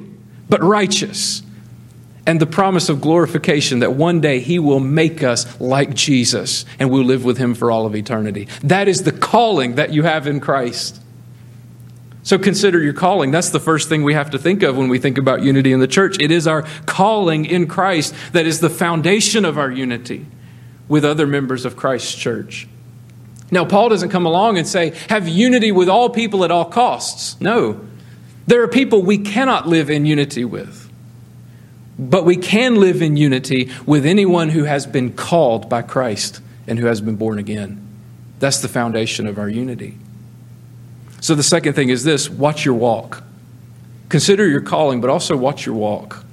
but 0.49 0.63
righteous. 0.63 1.43
And 2.25 2.39
the 2.39 2.45
promise 2.45 2.87
of 2.87 3.01
glorification 3.01 3.79
that 3.79 3.93
one 3.93 4.21
day 4.21 4.39
He 4.39 4.59
will 4.59 4.79
make 4.79 5.23
us 5.23 5.59
like 5.59 5.93
Jesus 5.93 6.65
and 6.77 6.91
we'll 6.91 7.03
live 7.03 7.25
with 7.25 7.37
Him 7.37 7.55
for 7.55 7.71
all 7.71 7.85
of 7.85 7.95
eternity. 7.95 8.47
That 8.63 8.87
is 8.87 9.03
the 9.03 9.11
calling 9.11 9.75
that 9.75 9.91
you 9.91 10.03
have 10.03 10.27
in 10.27 10.39
Christ. 10.39 11.01
So 12.23 12.37
consider 12.37 12.79
your 12.79 12.93
calling. 12.93 13.31
That's 13.31 13.49
the 13.49 13.59
first 13.59 13.89
thing 13.89 14.03
we 14.03 14.13
have 14.13 14.29
to 14.31 14.37
think 14.37 14.61
of 14.61 14.77
when 14.77 14.89
we 14.89 14.99
think 14.99 15.17
about 15.17 15.41
unity 15.41 15.71
in 15.71 15.79
the 15.79 15.87
church. 15.87 16.17
It 16.19 16.29
is 16.29 16.45
our 16.45 16.63
calling 16.85 17.45
in 17.45 17.67
Christ 17.67 18.13
that 18.33 18.45
is 18.45 18.59
the 18.59 18.69
foundation 18.69 19.43
of 19.43 19.57
our 19.57 19.71
unity 19.71 20.27
with 20.87 21.03
other 21.03 21.25
members 21.25 21.65
of 21.65 21.75
Christ's 21.75 22.13
church. 22.13 22.67
Now, 23.49 23.65
Paul 23.65 23.89
doesn't 23.89 24.09
come 24.09 24.25
along 24.25 24.57
and 24.57 24.67
say, 24.67 24.93
have 25.09 25.27
unity 25.27 25.71
with 25.71 25.89
all 25.89 26.09
people 26.09 26.45
at 26.45 26.51
all 26.51 26.65
costs. 26.65 27.39
No. 27.41 27.81
There 28.47 28.61
are 28.61 28.67
people 28.67 29.01
we 29.01 29.17
cannot 29.17 29.67
live 29.67 29.89
in 29.89 30.05
unity 30.05 30.45
with. 30.45 30.80
But 32.01 32.25
we 32.25 32.35
can 32.35 32.75
live 32.75 33.03
in 33.03 33.15
unity 33.15 33.69
with 33.85 34.07
anyone 34.07 34.49
who 34.49 34.63
has 34.63 34.87
been 34.87 35.13
called 35.13 35.69
by 35.69 35.83
Christ 35.83 36.41
and 36.65 36.79
who 36.79 36.87
has 36.87 36.99
been 36.99 37.15
born 37.15 37.37
again. 37.37 37.87
That's 38.39 38.59
the 38.59 38.67
foundation 38.67 39.27
of 39.27 39.37
our 39.37 39.47
unity. 39.47 39.99
So 41.21 41.35
the 41.35 41.43
second 41.43 41.73
thing 41.73 41.89
is 41.89 42.03
this 42.03 42.27
watch 42.27 42.65
your 42.65 42.73
walk. 42.73 43.23
Consider 44.09 44.47
your 44.47 44.61
calling, 44.61 44.99
but 44.99 45.11
also 45.11 45.37
watch 45.37 45.65
your 45.65 45.75
walk. 45.75 46.25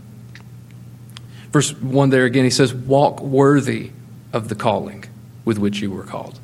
Verse 1.53 1.73
1 1.75 2.11
there 2.11 2.25
again, 2.25 2.45
he 2.45 2.51
says, 2.51 2.73
Walk 2.75 3.21
worthy 3.21 3.91
of 4.33 4.49
the 4.49 4.55
calling 4.55 5.05
with 5.45 5.59
which 5.59 5.81
you 5.81 5.91
were 5.91 6.03
called. 6.03 6.41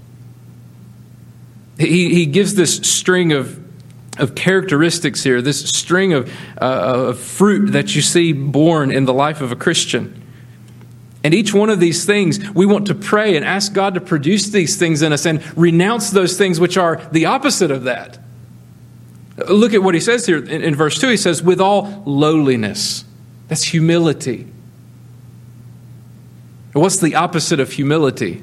He, 1.78 2.14
he 2.14 2.26
gives 2.26 2.54
this 2.54 2.76
string 2.76 3.33
of, 3.33 3.59
of 4.18 4.35
characteristics 4.35 5.23
here, 5.23 5.42
this 5.42 5.68
string 5.68 6.12
of, 6.12 6.33
uh, 6.61 7.09
of 7.09 7.18
fruit 7.18 7.73
that 7.73 7.94
you 7.94 8.02
see 8.02 8.33
born 8.33 8.90
in 8.90 9.04
the 9.04 9.14
life 9.14 9.40
of 9.40 9.52
a 9.52 9.56
Christian. 9.56 10.23
And 11.25 11.33
each 11.33 11.54
one 11.54 11.71
of 11.71 11.80
these 11.80 12.04
things, 12.04 12.38
we 12.50 12.66
want 12.66 12.87
to 12.88 12.94
pray 12.94 13.35
and 13.35 13.44
ask 13.44 13.73
God 13.73 13.94
to 13.94 14.00
produce 14.00 14.49
these 14.49 14.76
things 14.76 15.00
in 15.00 15.12
us 15.12 15.25
and 15.25 15.42
renounce 15.56 16.11
those 16.11 16.37
things 16.37 16.61
which 16.61 16.76
are 16.76 16.97
the 17.12 17.26
opposite 17.26 17.71
of 17.71 17.85
that. 17.85 18.18
Look 19.49 19.73
at 19.73 19.83
what 19.83 19.94
he 19.94 20.00
says 20.00 20.26
here 20.26 20.38
in, 20.38 20.62
in 20.62 20.75
verse 20.75 21.00
2. 21.00 21.09
He 21.09 21.16
says, 21.16 21.42
with 21.42 21.61
all 21.61 22.02
lowliness. 22.06 23.04
That's 23.49 23.64
humility. 23.64 24.47
What's 26.73 26.99
the 27.00 27.14
opposite 27.14 27.59
of 27.59 27.73
humility? 27.73 28.42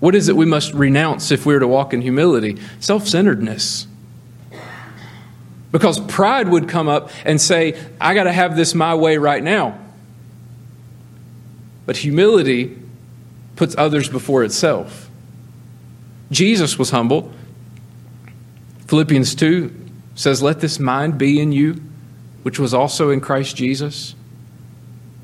What 0.00 0.14
is 0.14 0.28
it 0.28 0.36
we 0.36 0.46
must 0.46 0.72
renounce 0.74 1.30
if 1.30 1.46
we 1.46 1.54
are 1.54 1.60
to 1.60 1.68
walk 1.68 1.94
in 1.94 2.00
humility? 2.02 2.58
Self 2.80 3.06
centeredness. 3.06 3.86
Because 5.72 6.00
pride 6.00 6.48
would 6.48 6.68
come 6.68 6.88
up 6.88 7.10
and 7.24 7.40
say, 7.40 7.80
I 8.00 8.14
got 8.14 8.24
to 8.24 8.32
have 8.32 8.56
this 8.56 8.74
my 8.74 8.94
way 8.94 9.18
right 9.18 9.42
now. 9.42 9.78
But 11.86 11.98
humility 11.98 12.76
puts 13.56 13.74
others 13.78 14.08
before 14.08 14.42
itself. 14.42 15.08
Jesus 16.30 16.78
was 16.78 16.90
humble. 16.90 17.32
Philippians 18.86 19.34
2 19.34 19.74
says, 20.14 20.42
Let 20.42 20.60
this 20.60 20.78
mind 20.78 21.18
be 21.18 21.40
in 21.40 21.52
you, 21.52 21.80
which 22.42 22.58
was 22.58 22.74
also 22.74 23.10
in 23.10 23.20
Christ 23.20 23.56
Jesus, 23.56 24.14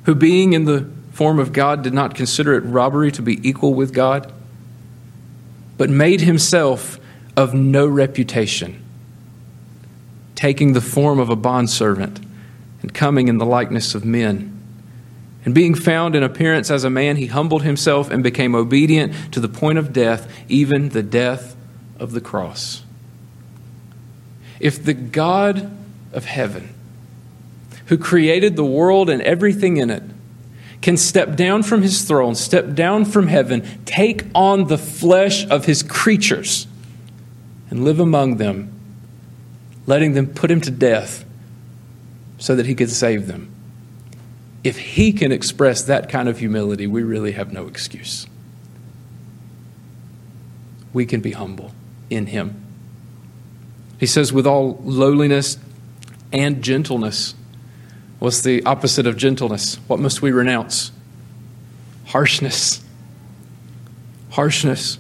who 0.05 0.15
being 0.15 0.53
in 0.53 0.65
the 0.65 0.89
form 1.13 1.39
of 1.39 1.53
God, 1.53 1.83
did 1.83 1.95
not 1.95 2.15
consider 2.15 2.55
it 2.55 2.61
robbery 2.61 3.11
to 3.13 3.23
be 3.23 3.41
equal 3.49 3.73
with 3.73 3.95
God, 3.95 4.33
but 5.79 5.89
made 5.89 6.21
himself 6.21 7.01
of 7.37 7.55
no 7.55 7.87
reputation, 7.87 8.85
taking 10.37 10.73
the 10.73 10.81
form 10.81 11.19
of 11.19 11.29
a 11.29 11.37
bondservant 11.37 12.21
and 12.83 12.95
coming 12.95 13.27
in 13.27 13.39
the 13.39 13.47
likeness 13.47 13.97
of 13.97 14.05
men. 14.05 14.53
And 15.45 15.55
being 15.55 15.75
found 15.75 16.15
in 16.15 16.23
appearance 16.23 16.71
as 16.71 16.85
a 16.85 16.91
man, 16.91 17.17
he 17.17 17.27
humbled 17.27 17.63
himself 17.63 18.11
and 18.11 18.23
became 18.23 18.55
obedient 18.55 19.33
to 19.33 19.41
the 19.41 19.49
point 19.49 19.79
of 19.79 19.93
death, 19.93 20.33
even 20.49 20.91
the 20.91 21.03
death 21.03 21.57
of 21.99 22.13
the 22.13 22.21
cross. 22.21 22.83
If 24.61 24.85
the 24.85 24.95
God 24.95 25.71
of 26.13 26.25
heaven, 26.25 26.75
who 27.87 27.99
created 27.99 28.57
the 28.57 28.65
world 28.65 29.09
and 29.09 29.23
everything 29.23 29.77
in 29.77 29.91
it, 29.91 30.03
can 30.83 30.97
step 30.97 31.37
down 31.37 31.63
from 31.63 31.83
his 31.83 32.03
throne, 32.03 32.35
step 32.35 32.75
down 32.75 33.05
from 33.05 33.29
heaven, 33.29 33.67
take 33.85 34.25
on 34.35 34.67
the 34.67 34.79
flesh 34.79 35.47
of 35.47 35.65
his 35.65 35.83
creatures, 35.83 36.67
and 37.71 37.85
live 37.85 38.01
among 38.01 38.37
them, 38.37 38.76
letting 39.87 40.15
them 40.15 40.27
put 40.27 40.51
him 40.51 40.61
to 40.61 40.71
death 40.71 41.25
so 42.39 42.55
that 42.57 42.67
he 42.67 42.75
could 42.75 42.91
save 42.91 43.27
them. 43.27 43.51
If 44.65 44.79
he 44.79 45.13
can 45.13 45.33
express 45.33 45.83
that 45.85 46.09
kind 46.09 46.29
of 46.29 46.39
humility, 46.39 46.87
we 46.87 47.03
really 47.03 47.33
have 47.33 47.53
no 47.53 47.67
excuse. 47.67 48.27
We 50.93 51.07
can 51.07 51.21
be 51.21 51.33
humble 51.33 51.73
in 52.11 52.27
him. 52.27 52.63
He 53.99 54.07
says, 54.07 54.33
with 54.33 54.47
all 54.47 54.79
lowliness 54.83 55.59
and 56.33 56.63
gentleness. 56.63 57.35
What's 58.19 58.43
the 58.43 58.63
opposite 58.65 59.07
of 59.07 59.17
gentleness? 59.17 59.77
What 59.87 60.01
must 60.01 60.23
we 60.23 60.33
renounce? 60.33 60.91
Harshness. 62.07 62.83
Harshness. 64.31 64.99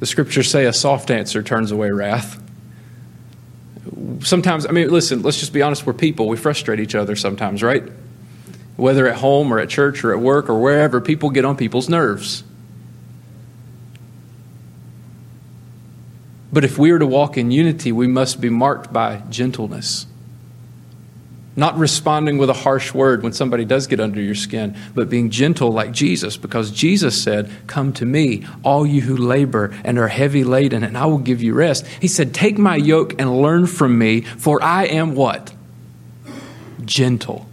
The 0.00 0.06
scriptures 0.06 0.50
say 0.50 0.64
a 0.64 0.72
soft 0.72 1.10
answer 1.10 1.42
turns 1.42 1.70
away 1.70 1.90
wrath. 1.90 2.37
Sometimes, 4.20 4.66
I 4.66 4.70
mean, 4.70 4.90
listen, 4.90 5.22
let's 5.22 5.38
just 5.38 5.52
be 5.52 5.62
honest, 5.62 5.86
we're 5.86 5.92
people. 5.92 6.28
We 6.28 6.36
frustrate 6.36 6.80
each 6.80 6.94
other 6.94 7.16
sometimes, 7.16 7.62
right? 7.62 7.82
Whether 8.76 9.08
at 9.08 9.16
home 9.16 9.52
or 9.52 9.58
at 9.58 9.68
church 9.68 10.04
or 10.04 10.12
at 10.12 10.20
work 10.20 10.48
or 10.48 10.60
wherever, 10.60 11.00
people 11.00 11.30
get 11.30 11.44
on 11.44 11.56
people's 11.56 11.88
nerves. 11.88 12.44
But 16.52 16.64
if 16.64 16.78
we 16.78 16.90
are 16.90 16.98
to 16.98 17.06
walk 17.06 17.36
in 17.36 17.50
unity, 17.50 17.92
we 17.92 18.06
must 18.06 18.40
be 18.40 18.50
marked 18.50 18.92
by 18.92 19.22
gentleness 19.28 20.06
not 21.58 21.76
responding 21.76 22.38
with 22.38 22.48
a 22.48 22.54
harsh 22.54 22.94
word 22.94 23.24
when 23.24 23.32
somebody 23.32 23.64
does 23.64 23.88
get 23.88 23.98
under 23.98 24.20
your 24.20 24.36
skin, 24.36 24.76
but 24.94 25.10
being 25.10 25.28
gentle 25.28 25.72
like 25.72 25.90
Jesus, 25.90 26.36
because 26.36 26.70
Jesus 26.70 27.20
said, 27.20 27.50
Come 27.66 27.92
to 27.94 28.06
me, 28.06 28.46
all 28.62 28.86
you 28.86 29.00
who 29.00 29.16
labor 29.16 29.76
and 29.84 29.98
are 29.98 30.06
heavy 30.06 30.44
laden, 30.44 30.84
and 30.84 30.96
I 30.96 31.06
will 31.06 31.18
give 31.18 31.42
you 31.42 31.54
rest. 31.54 31.84
He 32.00 32.06
said, 32.06 32.32
Take 32.32 32.58
my 32.58 32.76
yoke 32.76 33.20
and 33.20 33.42
learn 33.42 33.66
from 33.66 33.98
me, 33.98 34.20
for 34.20 34.62
I 34.62 34.84
am 34.84 35.16
what? 35.16 35.52
Gentle 36.84 37.48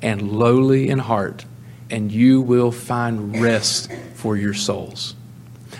and 0.00 0.32
lowly 0.32 0.88
in 0.88 0.98
heart, 0.98 1.44
and 1.90 2.10
you 2.10 2.40
will 2.40 2.72
find 2.72 3.42
rest 3.42 3.92
for 4.14 4.38
your 4.38 4.54
souls. 4.54 5.14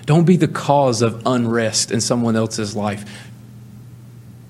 Don't 0.04 0.26
be 0.26 0.36
the 0.36 0.48
cause 0.48 1.00
of 1.00 1.22
unrest 1.24 1.90
in 1.90 2.02
someone 2.02 2.36
else's 2.36 2.76
life, 2.76 3.30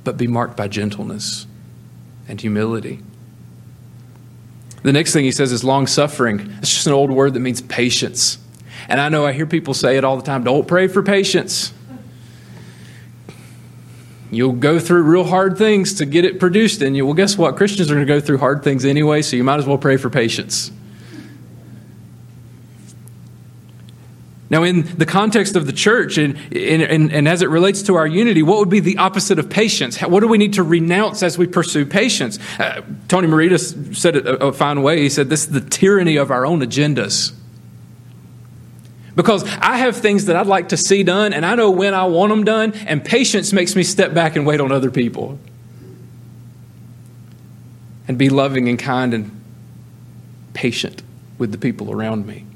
but 0.02 0.16
be 0.16 0.26
marked 0.26 0.56
by 0.56 0.66
gentleness 0.66 1.46
and 2.26 2.40
humility. 2.40 2.99
The 4.82 4.92
next 4.92 5.12
thing 5.12 5.25
he 5.25 5.32
says 5.32 5.52
is 5.52 5.62
long 5.62 5.87
suffering. 5.87 6.40
It's 6.58 6.72
just 6.72 6.87
an 6.87 6.92
old 6.92 7.10
word 7.10 7.34
that 7.34 7.40
means 7.40 7.60
patience. 7.60 8.38
And 8.88 9.00
I 9.00 9.08
know 9.08 9.26
I 9.26 9.32
hear 9.32 9.46
people 9.46 9.75
say 9.75 9.96
it 9.96 10.04
all 10.04 10.16
the 10.16 10.22
time 10.22 10.42
don't 10.42 10.66
pray 10.66 10.88
for 10.88 11.02
patience. 11.02 11.72
You'll 14.32 14.52
go 14.52 14.78
through 14.78 15.02
real 15.02 15.25
hard 15.25 15.58
things 15.58 15.94
to 15.94 16.06
get 16.06 16.25
it 16.25 16.38
produced 16.38 16.82
in 16.82 16.94
you. 16.94 17.04
Well, 17.04 17.14
guess 17.14 17.37
what? 17.37 17.56
Christians 17.56 17.90
are 17.90 17.94
going 17.94 18.06
to 18.06 18.12
go 18.12 18.20
through 18.20 18.38
hard 18.38 18.62
things 18.62 18.84
anyway, 18.84 19.22
so 19.22 19.37
you 19.37 19.42
might 19.42 19.58
as 19.58 19.66
well 19.66 19.78
pray 19.78 19.96
for 19.96 20.08
patience. 20.08 20.70
Now, 24.50 24.64
in 24.64 24.83
the 24.83 25.07
context 25.07 25.54
of 25.54 25.66
the 25.66 25.73
church 25.73 26.19
and, 26.19 26.37
and, 26.52 27.12
and, 27.12 27.28
as 27.28 27.40
it 27.40 27.49
relates 27.49 27.83
to 27.83 27.95
our 27.95 28.07
unity, 28.07 28.42
what 28.42 28.59
would 28.59 28.69
be 28.69 28.80
the 28.80 28.99
opposite 28.99 29.38
of 29.38 29.49
patience? 29.49 30.00
What 30.00 30.21
do 30.21 30.28
we 30.28 30.38
need 30.38 30.54
to 30.54 30.64
renounce 30.64 31.23
as 31.23 31.38
we 31.38 31.47
pursue 31.47 31.87
patience? 31.87 32.40
Uh, 32.59 32.83
Tony 33.07 33.28
Merida 33.28 33.61
said 33.61 34.16
it 34.16 34.26
a, 34.26 34.47
a 34.47 34.52
fine 34.52 34.83
way. 34.83 35.02
He 35.02 35.09
said, 35.09 35.30
This 35.30 35.47
is 35.47 35.52
the 35.52 35.61
tyranny 35.61 36.16
of 36.16 36.33
our 36.33 36.45
own 36.45 36.62
agendas. 36.62 37.33
Because 39.14 39.45
I 39.45 39.76
have 39.76 39.97
things 39.97 40.25
that 40.26 40.35
I'd 40.35 40.49
like 40.49 40.71
to 40.71 40.76
see 40.76 41.04
done, 41.04 41.33
and 41.33 41.47
I 41.47 41.54
know 41.54 41.71
when 41.71 41.95
I 41.95 42.07
want 42.07 42.30
them 42.30 42.42
done, 42.42 42.73
and 42.73 43.04
patience 43.04 43.52
makes 43.52 43.76
me 43.76 43.85
step 43.85 44.14
back 44.14 44.35
and 44.35 44.45
wait 44.45 44.61
on 44.61 44.73
other 44.73 44.90
people. 44.90 45.38
And 48.09 48.19
be 48.19 48.30
loving 48.30 48.69
and 48.69 48.80
kind 48.80 49.14
and 49.14 49.40
patient 50.54 51.04
with 51.38 51.52
the 51.52 51.59
people 51.59 51.92
around 51.92 52.26
me. 52.26 52.47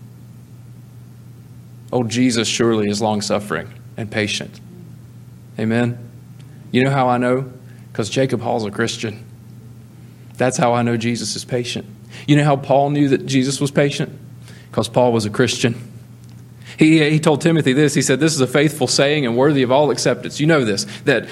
Oh, 1.94 2.02
Jesus 2.02 2.48
surely 2.48 2.90
is 2.90 3.00
long 3.00 3.22
suffering 3.22 3.72
and 3.96 4.10
patient. 4.10 4.60
Amen. 5.60 5.96
You 6.72 6.82
know 6.82 6.90
how 6.90 7.08
I 7.08 7.18
know? 7.18 7.52
Because 7.92 8.10
Jacob 8.10 8.40
Hall's 8.40 8.66
a 8.66 8.70
Christian. 8.72 9.24
That's 10.36 10.56
how 10.56 10.74
I 10.74 10.82
know 10.82 10.96
Jesus 10.96 11.36
is 11.36 11.44
patient. 11.44 11.86
You 12.26 12.34
know 12.34 12.42
how 12.42 12.56
Paul 12.56 12.90
knew 12.90 13.08
that 13.10 13.26
Jesus 13.26 13.60
was 13.60 13.70
patient? 13.70 14.12
Because 14.68 14.88
Paul 14.88 15.12
was 15.12 15.24
a 15.24 15.30
Christian. 15.30 15.76
He, 16.76 17.08
he 17.08 17.20
told 17.20 17.40
Timothy 17.40 17.72
this. 17.72 17.94
He 17.94 18.02
said, 18.02 18.18
This 18.18 18.34
is 18.34 18.40
a 18.40 18.48
faithful 18.48 18.88
saying 18.88 19.24
and 19.24 19.36
worthy 19.36 19.62
of 19.62 19.70
all 19.70 19.92
acceptance. 19.92 20.40
You 20.40 20.48
know 20.48 20.64
this, 20.64 20.86
that 21.04 21.28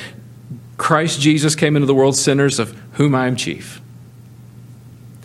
Christ 0.77 1.21
Jesus 1.21 1.57
came 1.57 1.75
into 1.75 1.87
the 1.87 1.95
world 1.95 2.15
sinners, 2.15 2.61
of 2.61 2.71
whom 2.93 3.17
I 3.17 3.27
am 3.27 3.35
chief. 3.35 3.81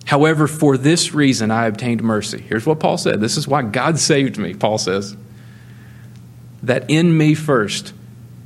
However, 0.06 0.48
for 0.48 0.78
this 0.78 1.14
reason 1.14 1.52
I 1.52 1.68
obtained 1.68 2.02
mercy. 2.02 2.42
Here's 2.42 2.66
what 2.66 2.80
Paul 2.80 2.98
said. 2.98 3.22
This 3.22 3.38
is 3.38 3.48
why 3.48 3.62
God 3.62 4.00
saved 4.00 4.40
me, 4.40 4.56
Paul 4.56 4.80
says. 4.80 5.16
That 6.64 6.90
in 6.90 7.18
me 7.18 7.34
first, 7.36 7.94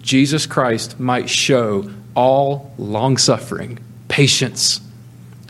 Jesus 0.01 0.45
Christ 0.45 0.99
might 0.99 1.29
show 1.29 1.89
all 2.15 2.73
long 2.77 3.17
suffering, 3.17 3.79
patience, 4.07 4.81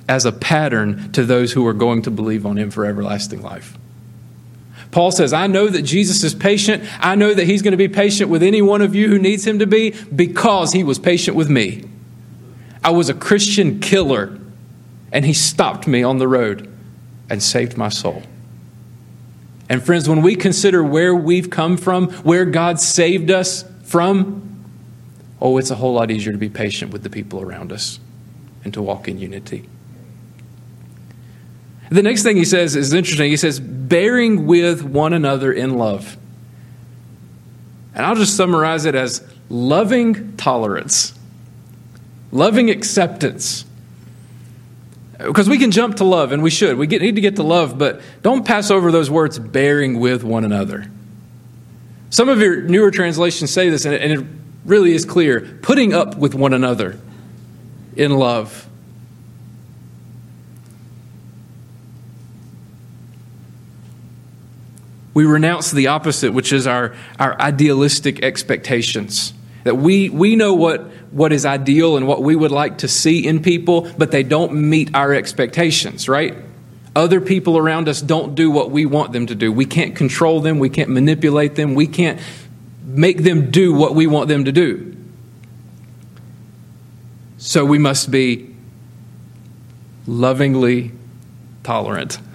as 0.07 0.25
a 0.25 0.31
pattern 0.31 1.11
to 1.13 1.23
those 1.23 1.53
who 1.53 1.65
are 1.65 1.73
going 1.73 2.01
to 2.03 2.11
believe 2.11 2.45
on 2.45 2.57
him 2.57 2.69
for 2.69 2.85
everlasting 2.85 3.41
life. 3.41 3.77
Paul 4.91 5.11
says, 5.11 5.31
I 5.31 5.47
know 5.47 5.69
that 5.69 5.83
Jesus 5.83 6.23
is 6.23 6.35
patient. 6.35 6.83
I 6.99 7.15
know 7.15 7.33
that 7.33 7.45
he's 7.45 7.61
going 7.61 7.71
to 7.71 7.77
be 7.77 7.87
patient 7.87 8.29
with 8.29 8.43
any 8.43 8.61
one 8.61 8.81
of 8.81 8.93
you 8.93 9.07
who 9.07 9.17
needs 9.17 9.47
him 9.47 9.59
to 9.59 9.67
be 9.67 9.91
because 10.13 10.73
he 10.73 10.83
was 10.83 10.99
patient 10.99 11.37
with 11.37 11.49
me. 11.49 11.85
I 12.83 12.89
was 12.89 13.09
a 13.09 13.13
Christian 13.13 13.79
killer, 13.79 14.37
and 15.13 15.25
he 15.25 15.33
stopped 15.33 15.87
me 15.87 16.03
on 16.03 16.17
the 16.17 16.27
road 16.27 16.67
and 17.29 17.41
saved 17.41 17.77
my 17.77 17.89
soul. 17.89 18.23
And 19.71 19.81
friends, 19.81 20.09
when 20.09 20.21
we 20.21 20.35
consider 20.35 20.83
where 20.83 21.15
we've 21.15 21.49
come 21.49 21.77
from, 21.77 22.09
where 22.23 22.43
God 22.43 22.77
saved 22.81 23.31
us 23.31 23.63
from, 23.85 24.65
oh, 25.39 25.57
it's 25.59 25.71
a 25.71 25.75
whole 25.75 25.93
lot 25.93 26.11
easier 26.11 26.33
to 26.33 26.37
be 26.37 26.49
patient 26.49 26.91
with 26.91 27.03
the 27.03 27.09
people 27.09 27.39
around 27.39 27.71
us 27.71 27.97
and 28.65 28.73
to 28.73 28.81
walk 28.81 29.07
in 29.07 29.17
unity. 29.17 29.69
The 31.89 32.03
next 32.03 32.23
thing 32.23 32.35
he 32.35 32.43
says 32.43 32.75
is 32.75 32.93
interesting. 32.93 33.29
He 33.29 33.37
says, 33.37 33.61
bearing 33.61 34.45
with 34.45 34.83
one 34.83 35.13
another 35.13 35.53
in 35.53 35.77
love. 35.77 36.17
And 37.95 38.05
I'll 38.05 38.15
just 38.15 38.35
summarize 38.35 38.83
it 38.83 38.93
as 38.93 39.25
loving 39.47 40.35
tolerance, 40.35 41.17
loving 42.33 42.69
acceptance. 42.69 43.63
Because 45.25 45.49
we 45.49 45.57
can 45.57 45.71
jump 45.71 45.97
to 45.97 46.03
love, 46.03 46.31
and 46.31 46.41
we 46.41 46.49
should. 46.49 46.77
We 46.77 46.87
get, 46.87 47.01
need 47.01 47.15
to 47.15 47.21
get 47.21 47.35
to 47.35 47.43
love, 47.43 47.77
but 47.77 48.01
don't 48.21 48.45
pass 48.45 48.71
over 48.71 48.91
those 48.91 49.09
words 49.09 49.37
bearing 49.37 49.99
with 49.99 50.23
one 50.23 50.43
another. 50.43 50.89
Some 52.09 52.29
of 52.29 52.39
your 52.39 52.61
newer 52.61 52.91
translations 52.91 53.51
say 53.51 53.69
this, 53.69 53.85
and 53.85 53.93
it, 53.93 54.01
and 54.01 54.11
it 54.11 54.27
really 54.65 54.93
is 54.93 55.05
clear 55.05 55.41
putting 55.61 55.93
up 55.93 56.17
with 56.17 56.33
one 56.35 56.53
another 56.53 56.99
in 57.95 58.11
love. 58.11 58.67
We 65.13 65.25
renounce 65.25 65.71
the 65.71 65.87
opposite, 65.87 66.31
which 66.33 66.53
is 66.53 66.67
our, 66.67 66.95
our 67.19 67.39
idealistic 67.39 68.23
expectations. 68.23 69.33
That 69.63 69.75
we, 69.75 70.09
we 70.09 70.35
know 70.35 70.53
what, 70.53 70.81
what 71.11 71.31
is 71.31 71.45
ideal 71.45 71.97
and 71.97 72.07
what 72.07 72.23
we 72.23 72.35
would 72.35 72.51
like 72.51 72.79
to 72.79 72.87
see 72.87 73.25
in 73.25 73.41
people, 73.41 73.91
but 73.97 74.11
they 74.11 74.23
don't 74.23 74.53
meet 74.53 74.95
our 74.95 75.13
expectations, 75.13 76.09
right? 76.09 76.35
Other 76.95 77.21
people 77.21 77.57
around 77.57 77.87
us 77.87 78.01
don't 78.01 78.35
do 78.35 78.51
what 78.51 78.71
we 78.71 78.85
want 78.85 79.13
them 79.13 79.27
to 79.27 79.35
do. 79.35 79.51
We 79.51 79.65
can't 79.65 79.95
control 79.95 80.41
them, 80.41 80.59
we 80.59 80.69
can't 80.69 80.89
manipulate 80.89 81.55
them, 81.55 81.75
we 81.75 81.87
can't 81.87 82.19
make 82.83 83.23
them 83.23 83.51
do 83.51 83.73
what 83.73 83.95
we 83.95 84.07
want 84.07 84.27
them 84.27 84.45
to 84.45 84.51
do. 84.51 84.97
So 87.37 87.65
we 87.65 87.77
must 87.77 88.11
be 88.11 88.53
lovingly 90.07 90.91
tolerant. 91.63 92.19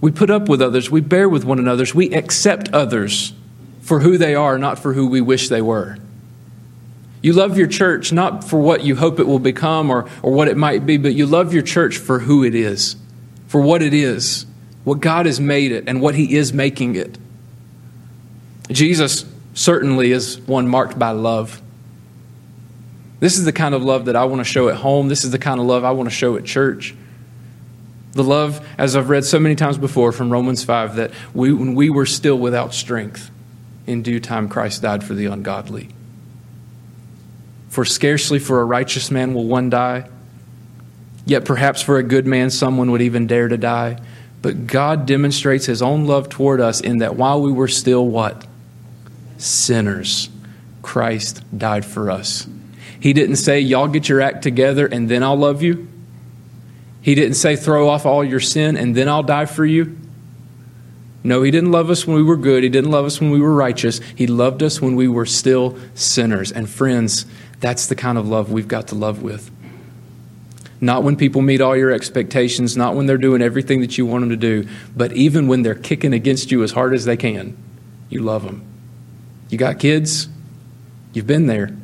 We 0.00 0.10
put 0.10 0.30
up 0.30 0.48
with 0.48 0.62
others. 0.62 0.90
We 0.90 1.02
bear 1.02 1.28
with 1.28 1.44
one 1.44 1.58
another. 1.58 1.84
We 1.94 2.10
accept 2.14 2.72
others 2.72 3.34
for 3.80 4.00
who 4.00 4.18
they 4.18 4.34
are, 4.34 4.58
not 4.58 4.78
for 4.78 4.92
who 4.92 5.06
we 5.06 5.20
wish 5.20 5.48
they 5.48 5.62
were. 5.62 5.98
You 7.22 7.34
love 7.34 7.58
your 7.58 7.66
church 7.66 8.12
not 8.12 8.44
for 8.44 8.58
what 8.58 8.82
you 8.82 8.96
hope 8.96 9.20
it 9.20 9.26
will 9.26 9.38
become 9.38 9.90
or, 9.90 10.08
or 10.22 10.32
what 10.32 10.48
it 10.48 10.56
might 10.56 10.86
be, 10.86 10.96
but 10.96 11.14
you 11.14 11.26
love 11.26 11.52
your 11.52 11.62
church 11.62 11.98
for 11.98 12.20
who 12.20 12.44
it 12.44 12.54
is, 12.54 12.96
for 13.46 13.60
what 13.60 13.82
it 13.82 13.92
is, 13.92 14.46
what 14.84 15.00
God 15.00 15.26
has 15.26 15.38
made 15.38 15.72
it, 15.72 15.84
and 15.86 16.00
what 16.00 16.14
He 16.14 16.34
is 16.34 16.52
making 16.52 16.96
it. 16.96 17.18
Jesus 18.70 19.26
certainly 19.52 20.12
is 20.12 20.38
one 20.40 20.68
marked 20.68 20.98
by 20.98 21.10
love. 21.10 21.60
This 23.18 23.36
is 23.36 23.44
the 23.44 23.52
kind 23.52 23.74
of 23.74 23.82
love 23.82 24.06
that 24.06 24.16
I 24.16 24.24
want 24.24 24.40
to 24.40 24.44
show 24.44 24.70
at 24.70 24.76
home. 24.76 25.08
This 25.08 25.24
is 25.24 25.30
the 25.30 25.38
kind 25.38 25.60
of 25.60 25.66
love 25.66 25.84
I 25.84 25.90
want 25.90 26.08
to 26.08 26.14
show 26.14 26.36
at 26.36 26.44
church. 26.44 26.94
The 28.12 28.24
love, 28.24 28.66
as 28.78 28.96
I've 28.96 29.10
read 29.10 29.24
so 29.24 29.38
many 29.38 29.54
times 29.54 29.76
before 29.76 30.10
from 30.10 30.30
Romans 30.30 30.64
5, 30.64 30.96
that 30.96 31.10
we, 31.34 31.52
when 31.52 31.74
we 31.74 31.90
were 31.90 32.06
still 32.06 32.38
without 32.38 32.72
strength, 32.72 33.29
in 33.90 34.02
due 34.02 34.20
time 34.20 34.48
Christ 34.48 34.82
died 34.82 35.04
for 35.04 35.14
the 35.14 35.26
ungodly. 35.26 35.88
For 37.68 37.84
scarcely 37.84 38.38
for 38.38 38.60
a 38.60 38.64
righteous 38.64 39.10
man 39.10 39.34
will 39.34 39.46
one 39.46 39.70
die, 39.70 40.08
yet 41.26 41.44
perhaps 41.44 41.82
for 41.82 41.98
a 41.98 42.02
good 42.02 42.26
man 42.26 42.50
someone 42.50 42.90
would 42.90 43.02
even 43.02 43.26
dare 43.26 43.48
to 43.48 43.56
die. 43.56 44.00
But 44.42 44.66
God 44.66 45.06
demonstrates 45.06 45.66
his 45.66 45.82
own 45.82 46.06
love 46.06 46.28
toward 46.28 46.60
us 46.60 46.80
in 46.80 46.98
that 46.98 47.16
while 47.16 47.42
we 47.42 47.52
were 47.52 47.68
still 47.68 48.06
what? 48.06 48.46
Sinners, 49.36 50.30
Christ 50.82 51.42
died 51.56 51.84
for 51.84 52.10
us. 52.10 52.48
He 52.98 53.12
didn't 53.12 53.36
say, 53.36 53.60
Y'all 53.60 53.88
get 53.88 54.08
your 54.08 54.20
act 54.20 54.42
together 54.42 54.86
and 54.86 55.08
then 55.08 55.22
I'll 55.22 55.36
love 55.36 55.62
you. 55.62 55.88
He 57.02 57.14
didn't 57.14 57.34
say, 57.34 57.56
throw 57.56 57.88
off 57.88 58.04
all 58.04 58.22
your 58.22 58.40
sin 58.40 58.76
and 58.76 58.94
then 58.94 59.08
I'll 59.08 59.22
die 59.22 59.46
for 59.46 59.64
you. 59.64 59.96
No, 61.22 61.42
He 61.42 61.50
didn't 61.50 61.72
love 61.72 61.90
us 61.90 62.06
when 62.06 62.16
we 62.16 62.22
were 62.22 62.36
good. 62.36 62.62
He 62.62 62.68
didn't 62.68 62.90
love 62.90 63.04
us 63.04 63.20
when 63.20 63.30
we 63.30 63.40
were 63.40 63.54
righteous. 63.54 64.00
He 64.16 64.26
loved 64.26 64.62
us 64.62 64.80
when 64.80 64.96
we 64.96 65.08
were 65.08 65.26
still 65.26 65.78
sinners. 65.94 66.50
And 66.50 66.68
friends, 66.68 67.26
that's 67.60 67.86
the 67.86 67.94
kind 67.94 68.16
of 68.16 68.26
love 68.26 68.50
we've 68.50 68.68
got 68.68 68.88
to 68.88 68.94
love 68.94 69.22
with. 69.22 69.50
Not 70.80 71.02
when 71.02 71.16
people 71.16 71.42
meet 71.42 71.60
all 71.60 71.76
your 71.76 71.90
expectations, 71.90 72.74
not 72.74 72.94
when 72.94 73.04
they're 73.04 73.18
doing 73.18 73.42
everything 73.42 73.82
that 73.82 73.98
you 73.98 74.06
want 74.06 74.22
them 74.22 74.30
to 74.30 74.36
do, 74.36 74.66
but 74.96 75.12
even 75.12 75.46
when 75.46 75.62
they're 75.62 75.74
kicking 75.74 76.14
against 76.14 76.50
you 76.50 76.62
as 76.62 76.72
hard 76.72 76.94
as 76.94 77.04
they 77.04 77.18
can, 77.18 77.56
you 78.08 78.22
love 78.22 78.44
them. 78.44 78.64
You 79.50 79.58
got 79.58 79.78
kids? 79.78 80.28
You've 81.12 81.26
been 81.26 81.46
there. 81.46 81.76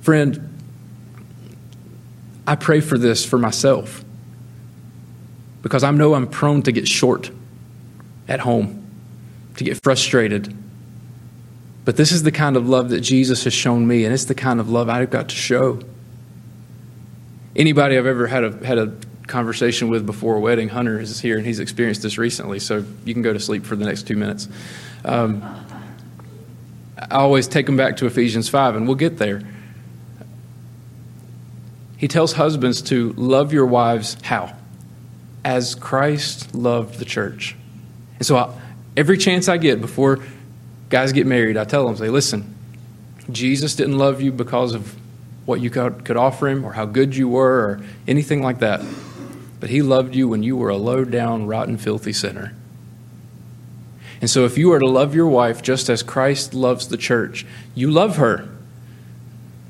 Friend, 0.00 0.58
I 2.48 2.56
pray 2.56 2.80
for 2.80 2.98
this 2.98 3.24
for 3.24 3.38
myself 3.38 4.04
because 5.62 5.84
I 5.84 5.92
know 5.92 6.14
I'm 6.14 6.26
prone 6.26 6.62
to 6.62 6.72
get 6.72 6.88
short 6.88 7.30
at 8.32 8.40
home, 8.40 8.90
to 9.56 9.64
get 9.64 9.78
frustrated. 9.82 10.56
But 11.84 11.98
this 11.98 12.12
is 12.12 12.22
the 12.22 12.32
kind 12.32 12.56
of 12.56 12.66
love 12.66 12.88
that 12.88 13.02
Jesus 13.02 13.44
has 13.44 13.52
shown 13.52 13.86
me, 13.86 14.06
and 14.06 14.14
it's 14.14 14.24
the 14.24 14.34
kind 14.34 14.58
of 14.58 14.70
love 14.70 14.88
I've 14.88 15.10
got 15.10 15.28
to 15.28 15.36
show. 15.36 15.80
Anybody 17.54 17.98
I've 17.98 18.06
ever 18.06 18.26
had 18.26 18.44
a, 18.44 18.66
had 18.66 18.78
a 18.78 18.94
conversation 19.26 19.88
with 19.90 20.06
before 20.06 20.36
a 20.36 20.40
wedding, 20.40 20.70
Hunter 20.70 20.98
is 20.98 21.20
here, 21.20 21.36
and 21.36 21.46
he's 21.46 21.60
experienced 21.60 22.00
this 22.00 22.16
recently, 22.16 22.58
so 22.58 22.82
you 23.04 23.12
can 23.12 23.22
go 23.22 23.34
to 23.34 23.40
sleep 23.40 23.66
for 23.66 23.76
the 23.76 23.84
next 23.84 24.06
two 24.06 24.16
minutes. 24.16 24.48
Um, 25.04 25.42
I 26.96 27.16
always 27.16 27.46
take 27.46 27.66
them 27.66 27.76
back 27.76 27.98
to 27.98 28.06
Ephesians 28.06 28.48
5, 28.48 28.76
and 28.76 28.86
we'll 28.86 28.96
get 28.96 29.18
there. 29.18 29.42
He 31.98 32.08
tells 32.08 32.32
husbands 32.32 32.80
to 32.82 33.12
love 33.12 33.52
your 33.52 33.66
wives 33.66 34.16
how? 34.22 34.56
As 35.44 35.74
Christ 35.74 36.54
loved 36.54 36.98
the 36.98 37.04
church. 37.04 37.56
And 38.22 38.26
so 38.28 38.36
I, 38.36 38.54
every 38.96 39.18
chance 39.18 39.48
I 39.48 39.56
get 39.56 39.80
before 39.80 40.20
guys 40.90 41.10
get 41.10 41.26
married, 41.26 41.56
I 41.56 41.64
tell 41.64 41.84
them, 41.84 41.96
say, 41.96 42.08
listen, 42.08 42.54
Jesus 43.32 43.74
didn't 43.74 43.98
love 43.98 44.22
you 44.22 44.30
because 44.30 44.74
of 44.74 44.94
what 45.44 45.60
you 45.60 45.70
could, 45.70 46.04
could 46.04 46.16
offer 46.16 46.46
him 46.46 46.64
or 46.64 46.72
how 46.72 46.84
good 46.84 47.16
you 47.16 47.28
were 47.28 47.58
or 47.58 47.84
anything 48.06 48.40
like 48.40 48.60
that. 48.60 48.80
But 49.58 49.70
he 49.70 49.82
loved 49.82 50.14
you 50.14 50.28
when 50.28 50.44
you 50.44 50.56
were 50.56 50.68
a 50.68 50.76
low 50.76 51.04
down, 51.04 51.48
rotten, 51.48 51.76
filthy 51.78 52.12
sinner. 52.12 52.54
And 54.20 54.30
so, 54.30 54.44
if 54.44 54.56
you 54.56 54.72
are 54.72 54.78
to 54.78 54.86
love 54.86 55.16
your 55.16 55.26
wife 55.26 55.60
just 55.60 55.90
as 55.90 56.04
Christ 56.04 56.54
loves 56.54 56.86
the 56.86 56.96
church, 56.96 57.44
you 57.74 57.90
love 57.90 58.18
her. 58.18 58.48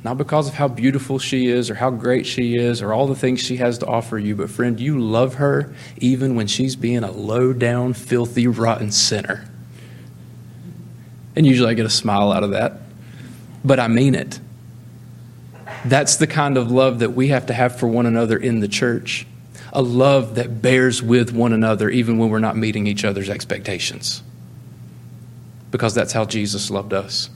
Not 0.05 0.19
because 0.19 0.49
of 0.49 0.55
how 0.55 0.67
beautiful 0.67 1.19
she 1.19 1.47
is 1.47 1.71
or 1.71 1.77
how 1.77 1.91
great 1.91 2.27
she 2.27 2.57
is 2.57 2.83
or 2.83 2.93
all 2.93 3.07
the 3.07 3.15
things 3.15 3.41
she 3.41 3.59
has 3.59 3.79
to 3.79 3.87
offer 3.87 4.19
you, 4.19 4.35
but 4.35 4.51
friend, 4.51 4.81
you 4.81 4.99
love 4.99 5.35
her 5.35 5.73
even 5.99 6.35
when 6.35 6.49
she's 6.49 6.75
being 6.75 7.05
a 7.05 7.13
low 7.13 7.53
down, 7.53 7.93
filthy, 7.93 8.49
rotten 8.49 8.91
sinner. 8.91 9.49
And 11.37 11.47
usually 11.47 11.71
I 11.71 11.75
get 11.75 11.87
a 11.87 11.91
smile 11.91 12.33
out 12.33 12.43
of 12.43 12.51
that, 12.51 12.79
but 13.65 13.79
I 13.79 13.89
mean 13.89 14.15
it. 14.15 14.41
That's 15.85 16.17
the 16.17 16.27
kind 16.27 16.59
of 16.59 16.71
love 16.71 16.99
that 16.99 17.11
we 17.11 17.29
have 17.29 17.47
to 17.47 17.53
have 17.53 17.79
for 17.79 17.87
one 17.87 18.07
another 18.07 18.37
in 18.37 18.61
the 18.61 18.69
church. 18.69 19.27
A 19.73 19.83
love 19.83 20.35
that 20.35 20.61
bears 20.61 21.03
with 21.03 21.33
one 21.33 21.53
another 21.53 21.89
even 21.89 22.19
when 22.19 22.29
we're 22.29 22.41
not 22.41 22.57
meeting 22.57 22.87
each 22.87 23.05
other's 23.05 23.31
expectations 23.31 24.23
because 25.71 25.95
that's 25.95 26.13
how 26.13 26.25
Jesus 26.25 26.71
loved 26.71 26.93
us. 26.93 27.31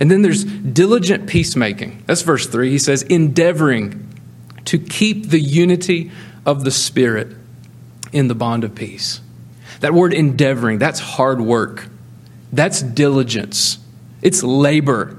And 0.00 0.10
then 0.10 0.22
there's 0.22 0.44
diligent 0.44 1.28
peacemaking. 1.28 2.04
That's 2.06 2.22
verse 2.22 2.46
3. 2.46 2.70
He 2.70 2.78
says, 2.78 3.02
endeavoring 3.02 4.08
to 4.66 4.78
keep 4.78 5.30
the 5.30 5.40
unity 5.40 6.10
of 6.46 6.64
the 6.64 6.70
Spirit 6.70 7.36
in 8.12 8.28
the 8.28 8.34
bond 8.34 8.64
of 8.64 8.74
peace. 8.74 9.20
That 9.80 9.94
word 9.94 10.12
endeavoring, 10.12 10.78
that's 10.78 11.00
hard 11.00 11.40
work. 11.40 11.88
That's 12.52 12.82
diligence. 12.82 13.78
It's 14.22 14.42
labor 14.42 15.16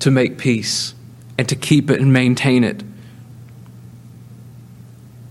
to 0.00 0.10
make 0.10 0.38
peace 0.38 0.94
and 1.38 1.48
to 1.48 1.56
keep 1.56 1.90
it 1.90 2.00
and 2.00 2.12
maintain 2.12 2.64
it. 2.64 2.82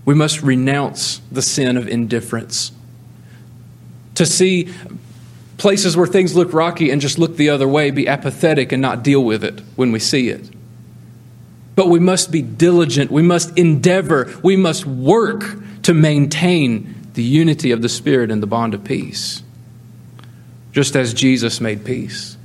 We 0.04 0.14
must 0.14 0.42
renounce 0.42 1.20
the 1.32 1.42
sin 1.42 1.76
of 1.76 1.88
indifference 1.88 2.72
to 4.14 4.24
see 4.24 4.72
places 5.56 5.96
where 5.96 6.06
things 6.06 6.34
look 6.34 6.52
rocky 6.52 6.90
and 6.90 7.00
just 7.00 7.18
look 7.18 7.36
the 7.36 7.50
other 7.50 7.68
way, 7.68 7.90
be 7.90 8.08
apathetic 8.08 8.72
and 8.72 8.82
not 8.82 9.02
deal 9.02 9.24
with 9.24 9.42
it 9.44 9.60
when 9.76 9.92
we 9.92 9.98
see 9.98 10.28
it. 10.28 10.50
But 11.74 11.88
we 11.88 11.98
must 11.98 12.32
be 12.32 12.42
diligent, 12.42 13.10
we 13.10 13.22
must 13.22 13.56
endeavor, 13.58 14.32
we 14.42 14.56
must 14.56 14.86
work 14.86 15.44
to 15.82 15.94
maintain 15.94 16.94
the 17.14 17.22
unity 17.22 17.70
of 17.70 17.82
the 17.82 17.88
Spirit 17.88 18.30
and 18.30 18.42
the 18.42 18.46
bond 18.46 18.74
of 18.74 18.84
peace, 18.84 19.42
just 20.72 20.96
as 20.96 21.14
Jesus 21.14 21.60
made 21.60 21.84
peace. 21.84 22.36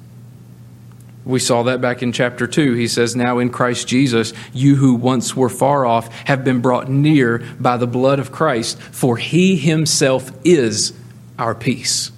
We 1.23 1.39
saw 1.39 1.63
that 1.63 1.81
back 1.81 2.01
in 2.01 2.11
chapter 2.13 2.47
2. 2.47 2.73
He 2.73 2.87
says, 2.87 3.15
Now 3.15 3.37
in 3.37 3.51
Christ 3.51 3.87
Jesus, 3.87 4.33
you 4.53 4.75
who 4.75 4.95
once 4.95 5.35
were 5.35 5.49
far 5.49 5.85
off 5.85 6.11
have 6.25 6.43
been 6.43 6.61
brought 6.61 6.89
near 6.89 7.39
by 7.59 7.77
the 7.77 7.87
blood 7.87 8.19
of 8.19 8.31
Christ, 8.31 8.81
for 8.81 9.17
he 9.17 9.55
himself 9.55 10.31
is 10.43 10.93
our 11.37 11.53
peace. 11.53 12.11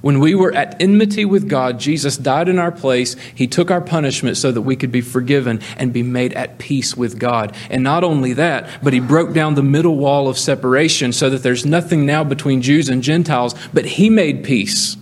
When 0.00 0.18
we 0.18 0.34
were 0.34 0.52
at 0.54 0.80
enmity 0.80 1.26
with 1.26 1.48
God, 1.48 1.78
Jesus 1.78 2.16
died 2.16 2.48
in 2.48 2.58
our 2.58 2.72
place. 2.72 3.16
He 3.34 3.46
took 3.46 3.70
our 3.70 3.82
punishment 3.82 4.38
so 4.38 4.50
that 4.50 4.62
we 4.62 4.74
could 4.74 4.90
be 4.90 5.02
forgiven 5.02 5.60
and 5.76 5.92
be 5.92 6.02
made 6.02 6.32
at 6.32 6.58
peace 6.58 6.96
with 6.96 7.18
God. 7.18 7.54
And 7.68 7.82
not 7.82 8.02
only 8.02 8.32
that, 8.32 8.82
but 8.82 8.94
He 8.94 9.00
broke 9.00 9.34
down 9.34 9.54
the 9.54 9.62
middle 9.62 9.96
wall 9.96 10.26
of 10.28 10.38
separation 10.38 11.12
so 11.12 11.28
that 11.28 11.42
there's 11.42 11.66
nothing 11.66 12.06
now 12.06 12.24
between 12.24 12.62
Jews 12.62 12.88
and 12.88 13.02
Gentiles, 13.02 13.54
but 13.74 13.84
He 13.84 14.08
made 14.08 14.42
peace 14.42 14.96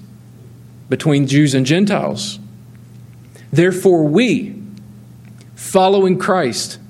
between 0.88 1.28
Jews 1.28 1.54
and 1.54 1.64
Gentiles. 1.64 2.40
Therefore, 3.52 4.04
we, 4.04 4.60
following 5.54 6.18
Christ, 6.18 6.80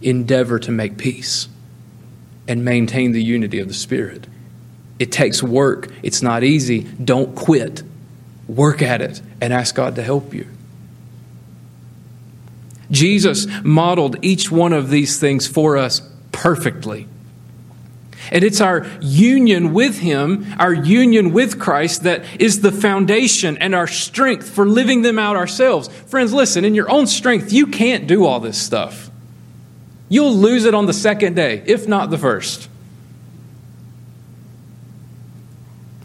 endeavor 0.00 0.60
to 0.60 0.70
make 0.70 0.96
peace 0.96 1.48
and 2.46 2.64
maintain 2.64 3.12
the 3.12 3.22
unity 3.22 3.58
of 3.58 3.68
the 3.68 3.74
Spirit. 3.74 4.26
It 5.00 5.10
takes 5.10 5.42
work. 5.42 5.88
It's 6.02 6.20
not 6.20 6.44
easy. 6.44 6.82
Don't 6.82 7.34
quit. 7.34 7.82
Work 8.46 8.82
at 8.82 9.00
it 9.00 9.22
and 9.40 9.52
ask 9.52 9.74
God 9.74 9.96
to 9.96 10.02
help 10.02 10.34
you. 10.34 10.46
Jesus 12.90 13.46
modeled 13.64 14.16
each 14.22 14.50
one 14.50 14.74
of 14.74 14.90
these 14.90 15.18
things 15.18 15.46
for 15.46 15.78
us 15.78 16.02
perfectly. 16.32 17.06
And 18.30 18.44
it's 18.44 18.60
our 18.60 18.86
union 19.00 19.72
with 19.72 20.00
Him, 20.00 20.46
our 20.58 20.74
union 20.74 21.32
with 21.32 21.58
Christ, 21.58 22.02
that 22.02 22.22
is 22.38 22.60
the 22.60 22.70
foundation 22.70 23.56
and 23.56 23.74
our 23.74 23.86
strength 23.86 24.50
for 24.50 24.66
living 24.66 25.00
them 25.00 25.18
out 25.18 25.36
ourselves. 25.36 25.88
Friends, 25.88 26.34
listen, 26.34 26.64
in 26.64 26.74
your 26.74 26.90
own 26.90 27.06
strength, 27.06 27.52
you 27.52 27.66
can't 27.66 28.06
do 28.06 28.26
all 28.26 28.38
this 28.38 28.60
stuff. 28.60 29.10
You'll 30.10 30.34
lose 30.34 30.66
it 30.66 30.74
on 30.74 30.84
the 30.84 30.92
second 30.92 31.36
day, 31.36 31.62
if 31.64 31.88
not 31.88 32.10
the 32.10 32.18
first. 32.18 32.68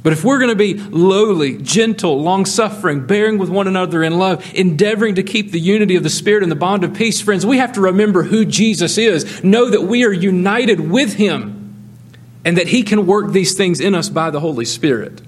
But 0.06 0.14
if 0.14 0.24
we're 0.24 0.38
going 0.38 0.52
to 0.52 0.56
be 0.56 0.76
lowly, 0.76 1.58
gentle, 1.58 2.22
long 2.22 2.46
suffering, 2.46 3.08
bearing 3.08 3.40
with 3.40 3.50
one 3.50 3.68
another 3.68 4.04
in 4.04 4.20
love, 4.20 4.54
endeavoring 4.54 5.16
to 5.16 5.24
keep 5.24 5.52
the 5.52 5.60
unity 5.60 5.96
of 5.96 6.04
the 6.04 6.12
Spirit 6.12 6.44
and 6.44 6.52
the 6.52 6.56
bond 6.56 6.84
of 6.84 6.94
peace, 6.94 7.20
friends, 7.20 7.44
we 7.44 7.58
have 7.58 7.72
to 7.72 7.82
remember 7.82 8.22
who 8.22 8.46
Jesus 8.46 9.00
is. 9.00 9.44
Know 9.44 9.68
that 9.68 9.82
we 9.82 10.06
are 10.06 10.14
united 10.14 10.92
with 10.92 11.16
Him 11.16 11.90
and 12.46 12.56
that 12.56 12.68
He 12.68 12.84
can 12.84 13.08
work 13.08 13.32
these 13.32 13.56
things 13.56 13.82
in 13.82 13.96
us 13.96 14.08
by 14.08 14.30
the 14.30 14.40
Holy 14.40 14.64
Spirit. 14.64 15.24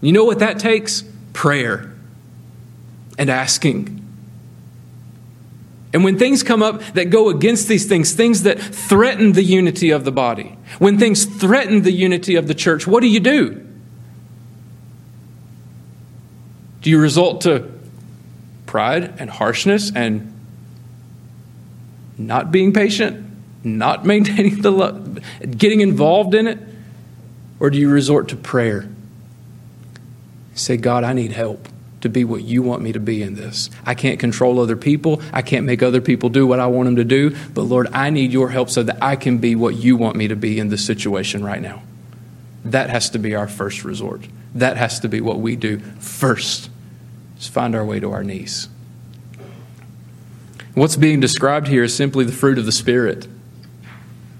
You 0.00 0.12
know 0.12 0.24
what 0.24 0.38
that 0.38 0.58
takes? 0.58 1.04
Prayer 1.34 1.92
and 3.18 3.28
asking. 3.28 4.02
And 5.92 6.02
when 6.02 6.18
things 6.18 6.42
come 6.42 6.62
up 6.62 6.80
that 6.94 7.10
go 7.10 7.28
against 7.28 7.68
these 7.68 7.84
things, 7.84 8.14
things 8.14 8.44
that 8.44 8.58
threaten 8.58 9.32
the 9.32 9.44
unity 9.44 9.90
of 9.90 10.06
the 10.06 10.12
body, 10.12 10.56
when 10.78 10.98
things 10.98 11.26
threaten 11.26 11.82
the 11.82 11.92
unity 11.92 12.36
of 12.36 12.48
the 12.48 12.54
church, 12.54 12.86
what 12.86 13.02
do 13.02 13.06
you 13.06 13.20
do? 13.20 13.66
Do 16.82 16.90
you 16.90 17.00
resort 17.00 17.42
to 17.42 17.70
pride 18.66 19.14
and 19.18 19.28
harshness 19.28 19.90
and 19.94 20.34
not 22.16 22.52
being 22.52 22.72
patient, 22.72 23.26
not 23.64 24.04
maintaining 24.06 24.62
the 24.62 24.70
love, 24.70 25.20
getting 25.56 25.80
involved 25.80 26.34
in 26.34 26.46
it? 26.46 26.58
Or 27.60 27.70
do 27.70 27.78
you 27.78 27.90
resort 27.90 28.28
to 28.28 28.36
prayer? 28.36 28.88
Say, 30.54 30.76
God, 30.76 31.04
I 31.04 31.12
need 31.12 31.32
help 31.32 31.68
to 32.00 32.08
be 32.08 32.24
what 32.24 32.42
you 32.42 32.62
want 32.62 32.82
me 32.82 32.92
to 32.92 33.00
be 33.00 33.22
in 33.22 33.34
this. 33.34 33.70
I 33.84 33.94
can't 33.94 34.20
control 34.20 34.60
other 34.60 34.76
people. 34.76 35.20
I 35.32 35.42
can't 35.42 35.66
make 35.66 35.82
other 35.82 36.00
people 36.00 36.28
do 36.28 36.46
what 36.46 36.60
I 36.60 36.66
want 36.66 36.86
them 36.86 36.96
to 36.96 37.04
do. 37.04 37.36
But 37.54 37.62
Lord, 37.62 37.88
I 37.92 38.10
need 38.10 38.32
your 38.32 38.50
help 38.50 38.70
so 38.70 38.82
that 38.84 39.02
I 39.02 39.16
can 39.16 39.38
be 39.38 39.56
what 39.56 39.74
you 39.74 39.96
want 39.96 40.16
me 40.16 40.28
to 40.28 40.36
be 40.36 40.58
in 40.58 40.68
this 40.68 40.84
situation 40.84 41.44
right 41.44 41.60
now. 41.60 41.82
That 42.64 42.90
has 42.90 43.10
to 43.10 43.18
be 43.18 43.34
our 43.34 43.48
first 43.48 43.84
resort. 43.84 44.22
That 44.54 44.76
has 44.76 45.00
to 45.00 45.08
be 45.08 45.20
what 45.20 45.40
we 45.40 45.56
do 45.56 45.78
first, 45.98 46.70
is 47.38 47.48
find 47.48 47.74
our 47.74 47.84
way 47.84 48.00
to 48.00 48.10
our 48.12 48.24
knees. 48.24 48.68
What's 50.74 50.96
being 50.96 51.20
described 51.20 51.66
here 51.66 51.84
is 51.84 51.94
simply 51.94 52.24
the 52.24 52.32
fruit 52.32 52.58
of 52.58 52.64
the 52.64 52.72
Spirit. 52.72 53.26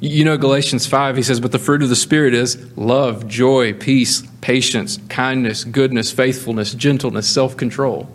You 0.00 0.24
know, 0.24 0.38
Galatians 0.38 0.86
5, 0.86 1.16
he 1.16 1.22
says, 1.22 1.40
But 1.40 1.50
the 1.50 1.58
fruit 1.58 1.82
of 1.82 1.88
the 1.88 1.96
Spirit 1.96 2.32
is 2.32 2.76
love, 2.76 3.26
joy, 3.26 3.72
peace, 3.72 4.22
patience, 4.40 4.98
kindness, 5.08 5.64
goodness, 5.64 6.12
faithfulness, 6.12 6.74
gentleness, 6.74 7.28
self 7.28 7.56
control. 7.56 8.08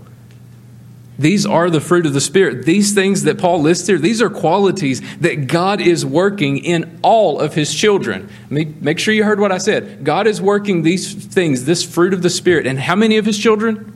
These 1.17 1.45
are 1.45 1.69
the 1.69 1.79
fruit 1.79 2.05
of 2.05 2.13
the 2.13 2.21
Spirit. 2.21 2.65
These 2.65 2.93
things 2.93 3.23
that 3.23 3.37
Paul 3.37 3.61
lists 3.61 3.87
here, 3.87 3.99
these 3.99 4.21
are 4.21 4.29
qualities 4.29 5.01
that 5.17 5.47
God 5.47 5.79
is 5.79 6.05
working 6.05 6.57
in 6.57 6.99
all 7.03 7.39
of 7.39 7.53
his 7.53 7.73
children. 7.73 8.29
Make 8.49 8.97
sure 8.97 9.13
you 9.13 9.23
heard 9.23 9.39
what 9.39 9.51
I 9.51 9.59
said. 9.59 10.03
God 10.03 10.25
is 10.25 10.41
working 10.41 10.81
these 10.81 11.13
things, 11.13 11.65
this 11.65 11.83
fruit 11.83 12.13
of 12.13 12.23
the 12.23 12.29
Spirit. 12.31 12.65
And 12.65 12.79
how 12.79 12.95
many 12.95 13.17
of 13.17 13.25
his 13.25 13.37
children? 13.37 13.95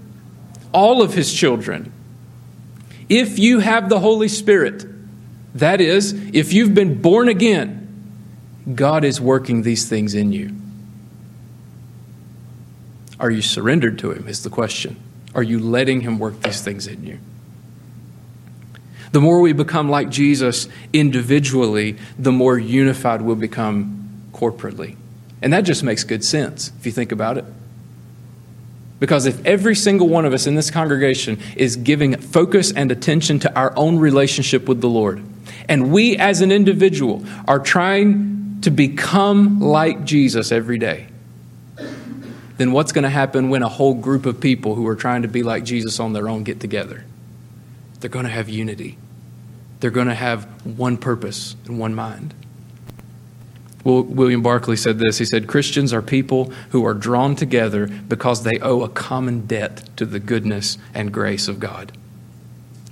All 0.74 1.02
of 1.02 1.16
his 1.16 1.34
children. 1.34 1.92
If 3.10 3.40
you 3.40 3.60
have 3.60 3.90
the 3.90 4.00
Holy 4.00 4.28
Spirit, 4.28 4.86
that 5.56 5.82
is, 5.82 6.14
if 6.34 6.54
you've 6.54 6.76
been 6.76 7.02
born 7.02 7.30
again, 7.30 7.88
God 8.76 9.04
is 9.04 9.20
working 9.22 9.64
these 9.64 9.88
things 9.88 10.14
in 10.14 10.34
you. 10.34 10.54
Are 13.20 13.32
you 13.32 13.42
surrendered 13.42 13.98
to 14.00 14.12
Him? 14.12 14.28
Is 14.28 14.44
the 14.44 14.50
question. 14.50 14.98
Are 15.38 15.44
you 15.44 15.60
letting 15.60 16.02
Him 16.02 16.20
work 16.20 16.42
these 16.42 16.62
things 16.62 16.88
in 16.88 17.06
you? 17.06 17.20
The 19.12 19.22
more 19.22 19.40
we 19.40 19.54
become 19.54 19.90
like 19.90 20.10
Jesus 20.10 20.68
individually, 20.92 21.98
the 22.20 22.32
more 22.32 22.58
unified 22.58 23.22
we'll 23.22 23.36
become 23.36 24.30
corporately. 24.34 24.98
And 25.42 25.54
that 25.54 25.62
just 25.62 25.84
makes 25.84 26.04
good 26.04 26.26
sense 26.26 26.72
if 26.80 26.86
you 26.86 26.92
think 26.92 27.12
about 27.12 27.38
it. 27.38 27.46
Because 29.00 29.28
if 29.28 29.46
every 29.46 29.76
single 29.76 30.10
one 30.10 30.26
of 30.26 30.34
us 30.34 30.48
in 30.48 30.56
this 30.56 30.72
congregation 30.72 31.40
is 31.56 31.76
giving 31.76 32.18
focus 32.20 32.72
and 32.72 32.92
attention 32.92 33.40
to 33.40 33.56
our 33.56 33.72
own 33.78 34.00
relationship 34.00 34.68
with 34.68 34.82
the 34.82 34.90
Lord, 34.90 35.24
and 35.70 35.92
we 35.92 36.18
as 36.18 36.42
an 36.42 36.52
individual 36.52 37.24
are 37.48 37.60
trying 37.60 38.60
to 38.62 38.72
become 38.72 39.60
like 39.60 40.04
Jesus 40.04 40.52
every 40.52 40.80
day, 40.80 41.08
then 42.58 42.72
what's 42.72 42.92
going 42.92 43.04
to 43.04 43.10
happen 43.10 43.50
when 43.50 43.64
a 43.64 43.70
whole 43.70 43.94
group 43.94 44.26
of 44.26 44.40
people 44.40 44.76
who 44.76 44.88
are 44.88 44.96
trying 44.96 45.22
to 45.22 45.28
be 45.28 45.44
like 45.44 45.64
Jesus 45.64 46.00
on 46.00 46.14
their 46.14 46.28
own 46.28 46.44
get 46.44 46.60
together? 46.60 47.06
They're 48.00 48.10
going 48.10 48.26
to 48.26 48.32
have 48.32 48.50
unity. 48.50 48.98
They're 49.80 49.92
going 49.92 50.08
to 50.08 50.16
have 50.16 50.46
one 50.66 50.98
purpose 50.98 51.56
and 51.66 51.80
one 51.80 51.94
mind. 51.94 52.34
Well, 53.84 54.04
William 54.04 54.42
Barclay 54.42 54.76
said 54.76 55.00
this. 55.00 55.18
He 55.18 55.26
said, 55.26 55.48
Christians 55.48 55.94
are 55.94 56.02
people 56.02 56.52
who 56.72 56.86
are 56.86 56.94
drawn 56.94 57.36
together 57.36 57.88
because 57.88 58.44
they 58.44 58.60
owe 58.60 58.82
a 58.82 58.90
common 58.90 59.46
debt 59.46 59.90
to 59.98 60.06
the 60.06 60.20
goodness 60.20 60.78
and 60.94 61.14
grace 61.14 61.48
of 61.48 61.60
God. 61.60 61.98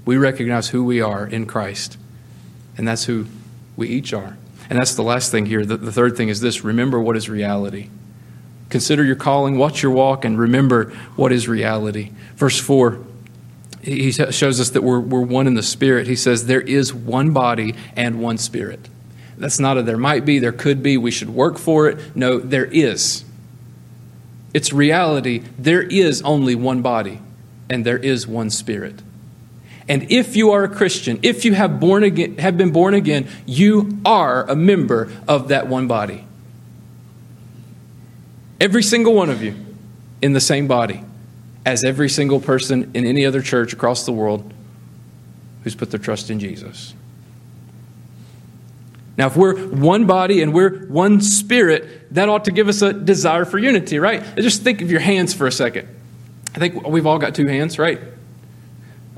We 0.05 0.17
recognize 0.17 0.69
who 0.69 0.85
we 0.85 1.01
are 1.01 1.27
in 1.27 1.47
Christ, 1.47 1.97
and 2.77 2.87
that's 2.87 3.05
who 3.05 3.25
we 3.75 3.89
each 3.89 4.13
are. 4.13 4.37
And 4.69 4.79
that's 4.79 4.95
the 4.95 5.03
last 5.03 5.31
thing 5.31 5.47
here. 5.47 5.65
The, 5.65 5.77
the 5.77 5.91
third 5.91 6.15
thing 6.15 6.29
is 6.29 6.39
this 6.39 6.63
remember 6.63 6.99
what 6.99 7.17
is 7.17 7.29
reality. 7.29 7.89
Consider 8.75 9.05
your 9.05 9.15
calling, 9.15 9.57
watch 9.57 9.81
your 9.81 9.93
walk, 9.93 10.25
and 10.25 10.37
remember 10.37 10.89
what 11.15 11.31
is 11.31 11.47
reality. 11.47 12.11
Verse 12.35 12.59
4 12.59 12.99
he 13.81 14.11
shows 14.11 14.59
us 14.59 14.71
that 14.71 14.81
we're, 14.81 14.99
we're 14.99 15.21
one 15.21 15.47
in 15.47 15.53
the 15.53 15.63
Spirit. 15.63 16.07
He 16.07 16.17
says, 16.17 16.47
There 16.47 16.59
is 16.59 16.93
one 16.93 17.31
body 17.31 17.73
and 17.95 18.19
one 18.19 18.37
Spirit. 18.37 18.89
That's 19.37 19.59
not 19.59 19.77
a 19.77 19.81
there 19.81 19.95
might 19.95 20.25
be, 20.25 20.39
there 20.39 20.51
could 20.51 20.83
be, 20.83 20.97
we 20.97 21.09
should 21.09 21.29
work 21.29 21.57
for 21.57 21.87
it. 21.87 22.17
No, 22.17 22.37
there 22.37 22.65
is. 22.65 23.23
It's 24.53 24.73
reality. 24.73 25.41
There 25.57 25.83
is 25.83 26.21
only 26.23 26.55
one 26.55 26.81
body 26.81 27.21
and 27.69 27.85
there 27.85 27.97
is 27.97 28.27
one 28.27 28.49
Spirit. 28.49 29.01
And 29.87 30.11
if 30.11 30.35
you 30.35 30.51
are 30.51 30.65
a 30.65 30.69
Christian, 30.69 31.17
if 31.23 31.45
you 31.45 31.53
have, 31.53 31.79
born 31.79 32.03
again, 32.03 32.39
have 32.39 32.57
been 32.57 32.71
born 32.71 32.93
again, 32.93 33.29
you 33.45 34.01
are 34.03 34.43
a 34.49 34.55
member 34.57 35.13
of 35.29 35.47
that 35.47 35.67
one 35.67 35.87
body. 35.87 36.27
Every 38.59 38.83
single 38.83 39.13
one 39.13 39.29
of 39.29 39.43
you 39.43 39.55
in 40.21 40.33
the 40.33 40.39
same 40.39 40.67
body 40.67 41.03
as 41.65 41.83
every 41.83 42.09
single 42.09 42.39
person 42.39 42.91
in 42.93 43.05
any 43.05 43.25
other 43.25 43.41
church 43.41 43.73
across 43.73 44.05
the 44.05 44.11
world 44.11 44.53
who's 45.63 45.75
put 45.75 45.91
their 45.91 45.99
trust 45.99 46.29
in 46.29 46.39
Jesus. 46.39 46.93
Now, 49.17 49.27
if 49.27 49.37
we're 49.37 49.57
one 49.67 50.05
body 50.05 50.41
and 50.41 50.53
we're 50.53 50.85
one 50.87 51.21
spirit, 51.21 52.13
that 52.13 52.27
ought 52.27 52.45
to 52.45 52.51
give 52.51 52.67
us 52.67 52.81
a 52.81 52.93
desire 52.93 53.45
for 53.45 53.57
unity, 53.57 53.97
right? 53.97 54.23
Just 54.35 54.61
think 54.61 54.81
of 54.81 54.91
your 54.91 54.99
hands 54.99 55.33
for 55.33 55.47
a 55.47 55.51
second. 55.51 55.87
I 56.53 56.59
think 56.59 56.85
we've 56.87 57.05
all 57.05 57.17
got 57.17 57.33
two 57.33 57.47
hands, 57.47 57.79
right? 57.79 57.99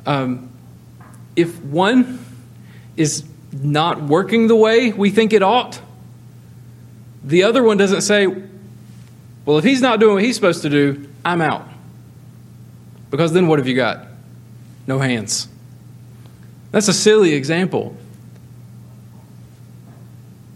Um, 0.05 0.51
if 1.35 1.61
one 1.61 2.23
is 2.95 3.25
not 3.51 4.01
working 4.01 4.47
the 4.47 4.55
way 4.55 4.91
we 4.91 5.09
think 5.09 5.33
it 5.33 5.43
ought, 5.43 5.81
the 7.23 7.43
other 7.43 7.63
one 7.63 7.77
doesn't 7.77 8.01
say, 8.01 8.27
well, 9.47 9.57
if 9.57 9.63
he's 9.63 9.79
not 9.79 10.01
doing 10.01 10.15
what 10.15 10.23
he's 10.23 10.35
supposed 10.35 10.63
to 10.63 10.69
do, 10.69 11.07
I'm 11.23 11.39
out. 11.41 11.65
Because 13.09 13.31
then 13.31 13.47
what 13.47 13.59
have 13.59 13.67
you 13.67 13.77
got? 13.77 14.05
No 14.85 14.99
hands. 14.99 15.47
That's 16.71 16.89
a 16.89 16.93
silly 16.93 17.33
example. 17.33 17.95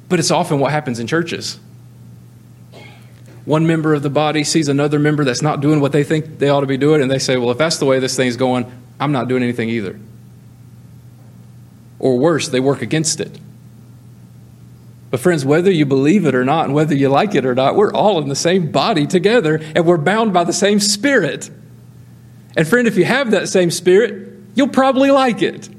But 0.09 0.19
it's 0.19 0.29
often 0.29 0.59
what 0.59 0.71
happens 0.71 0.99
in 0.99 1.07
churches. 1.07 1.57
One 3.45 3.65
member 3.65 3.93
of 3.93 4.03
the 4.03 4.09
body 4.09 4.43
sees 4.43 4.67
another 4.67 4.99
member 4.99 5.23
that's 5.23 5.41
not 5.41 5.61
doing 5.61 5.79
what 5.79 5.93
they 5.93 6.03
think 6.03 6.39
they 6.39 6.49
ought 6.49 6.59
to 6.59 6.67
be 6.67 6.75
doing, 6.75 7.01
and 7.01 7.09
they 7.09 7.17
say, 7.17 7.37
Well, 7.37 7.51
if 7.51 7.57
that's 7.57 7.77
the 7.77 7.85
way 7.85 7.99
this 7.99 8.17
thing's 8.17 8.35
going, 8.35 8.69
I'm 8.99 9.13
not 9.13 9.29
doing 9.29 9.41
anything 9.41 9.69
either. 9.69 9.97
Or 11.97 12.19
worse, 12.19 12.49
they 12.49 12.59
work 12.59 12.81
against 12.81 13.21
it. 13.21 13.39
But, 15.11 15.19
friends, 15.19 15.43
whether 15.43 15.69
you 15.69 15.85
believe 15.85 16.25
it 16.25 16.33
or 16.33 16.45
not, 16.45 16.65
and 16.65 16.73
whether 16.73 16.95
you 16.95 17.09
like 17.09 17.35
it 17.35 17.45
or 17.45 17.53
not, 17.53 17.75
we're 17.75 17.93
all 17.93 18.21
in 18.21 18.29
the 18.29 18.35
same 18.35 18.71
body 18.71 19.05
together, 19.05 19.59
and 19.75 19.85
we're 19.85 19.97
bound 19.97 20.33
by 20.33 20.45
the 20.45 20.53
same 20.53 20.79
spirit. 20.79 21.49
And 22.55 22.65
friend, 22.67 22.87
if 22.87 22.95
you 22.97 23.03
have 23.03 23.31
that 23.31 23.49
same 23.49 23.71
spirit, 23.71 24.31
you'll 24.55 24.69
probably 24.69 25.11
like 25.11 25.41
it. 25.41 25.69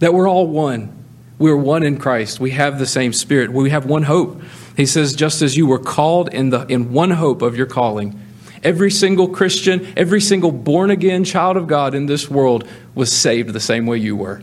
That 0.00 0.12
we're 0.12 0.28
all 0.28 0.48
one. 0.48 0.92
We're 1.38 1.56
one 1.56 1.84
in 1.84 1.98
Christ. 1.98 2.40
We 2.40 2.50
have 2.50 2.78
the 2.78 2.86
same 2.86 3.12
spirit. 3.12 3.52
We 3.52 3.70
have 3.70 3.86
one 3.86 4.02
hope. 4.02 4.42
He 4.76 4.86
says, 4.86 5.14
just 5.14 5.40
as 5.40 5.56
you 5.56 5.66
were 5.66 5.78
called 5.78 6.32
in, 6.34 6.50
the, 6.50 6.66
in 6.66 6.92
one 6.92 7.10
hope 7.10 7.42
of 7.42 7.56
your 7.56 7.66
calling, 7.66 8.20
every 8.64 8.90
single 8.90 9.28
Christian, 9.28 9.92
every 9.96 10.20
single 10.20 10.50
born 10.50 10.90
again 10.90 11.24
child 11.24 11.56
of 11.56 11.66
God 11.66 11.94
in 11.94 12.06
this 12.06 12.28
world 12.28 12.68
was 12.94 13.12
saved 13.12 13.50
the 13.50 13.60
same 13.60 13.86
way 13.86 13.98
you 13.98 14.16
were. 14.16 14.42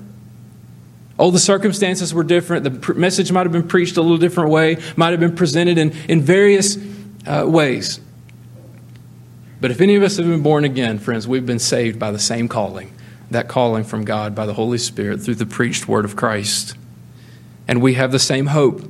Oh, 1.24 1.32
the 1.32 1.40
circumstances 1.40 2.14
were 2.14 2.26
different. 2.26 2.66
The 2.66 2.94
message 2.96 3.32
might 3.32 3.44
have 3.44 3.54
been 3.54 3.66
preached 3.66 3.96
a 3.96 4.02
little 4.02 4.18
different 4.18 4.50
way, 4.50 4.76
might 4.98 5.12
have 5.12 5.22
been 5.22 5.38
presented 5.38 5.78
in, 5.78 5.94
in 6.10 6.22
various 6.22 6.78
uh, 7.26 7.46
ways. 7.48 8.02
But 9.62 9.72
if 9.72 9.80
any 9.80 9.96
of 9.96 10.04
us 10.04 10.18
have 10.18 10.26
been 10.26 10.44
born 10.44 10.66
again, 10.66 11.00
friends, 11.00 11.26
we've 11.26 11.46
been 11.46 11.60
saved 11.60 11.98
by 11.98 12.12
the 12.12 12.20
same 12.20 12.50
calling 12.50 12.94
that 13.32 13.48
calling 13.48 13.86
from 13.86 14.04
God 14.04 14.36
by 14.36 14.46
the 14.46 14.54
Holy 14.54 14.78
Spirit 14.78 15.22
through 15.22 15.36
the 15.36 15.46
preached 15.46 15.88
word 15.88 16.04
of 16.04 16.18
Christ. 16.18 16.76
And 17.70 17.82
we 17.82 17.94
have 17.94 18.12
the 18.12 18.20
same 18.20 18.48
hope 18.48 18.82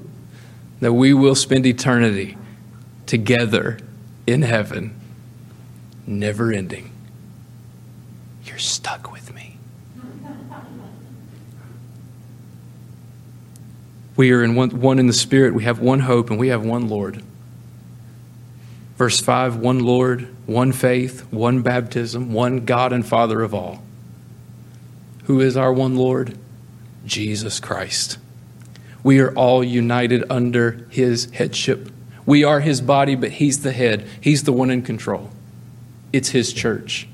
that 0.80 0.92
we 0.92 1.14
will 1.14 1.36
spend 1.36 1.68
eternity 1.68 2.36
together 3.06 3.78
in 4.26 4.42
heaven, 4.42 5.00
never 6.08 6.52
ending. 6.52 6.90
You're 8.44 8.58
stuck 8.58 9.12
with 9.12 9.32
me. 9.36 9.60
We 14.16 14.32
are 14.32 14.44
in 14.44 14.56
one, 14.56 14.82
one 14.82 15.00
in 15.00 15.08
the 15.08 15.14
Spirit, 15.14 15.54
we 15.54 15.64
have 15.64 15.80
one 15.80 16.02
hope, 16.02 16.30
and 16.30 16.40
we 16.40 16.50
have 16.50 16.64
one 16.64 16.88
Lord. 16.88 17.24
Verse 18.96 19.20
5 19.20 19.58
one 19.58 19.80
Lord, 19.80 20.28
one 20.46 20.72
faith, 20.72 21.32
one 21.32 21.62
baptism, 21.62 22.32
one 22.32 22.66
God 22.66 22.94
and 22.94 23.06
Father 23.06 23.42
of 23.42 23.54
all. 23.54 23.84
Who 25.26 25.40
is 25.40 25.58
our 25.58 25.74
one 25.74 25.96
Lord? 25.96 26.38
Jesus 27.06 27.60
Christ. 27.60 28.18
We 29.04 29.20
are 29.20 29.34
all 29.34 29.64
united 29.64 30.24
under 30.30 30.86
his 30.90 31.30
headship. 31.32 31.90
We 32.26 32.44
are 32.44 32.62
his 32.62 32.82
body, 32.82 33.16
but 33.16 33.32
he's 33.32 33.64
the 33.64 33.74
head. 33.74 34.08
He's 34.22 34.44
the 34.44 34.54
one 34.54 34.70
in 34.70 34.82
control. 34.82 35.30
It's 36.14 36.30
his 36.30 36.54
church. 36.54 37.08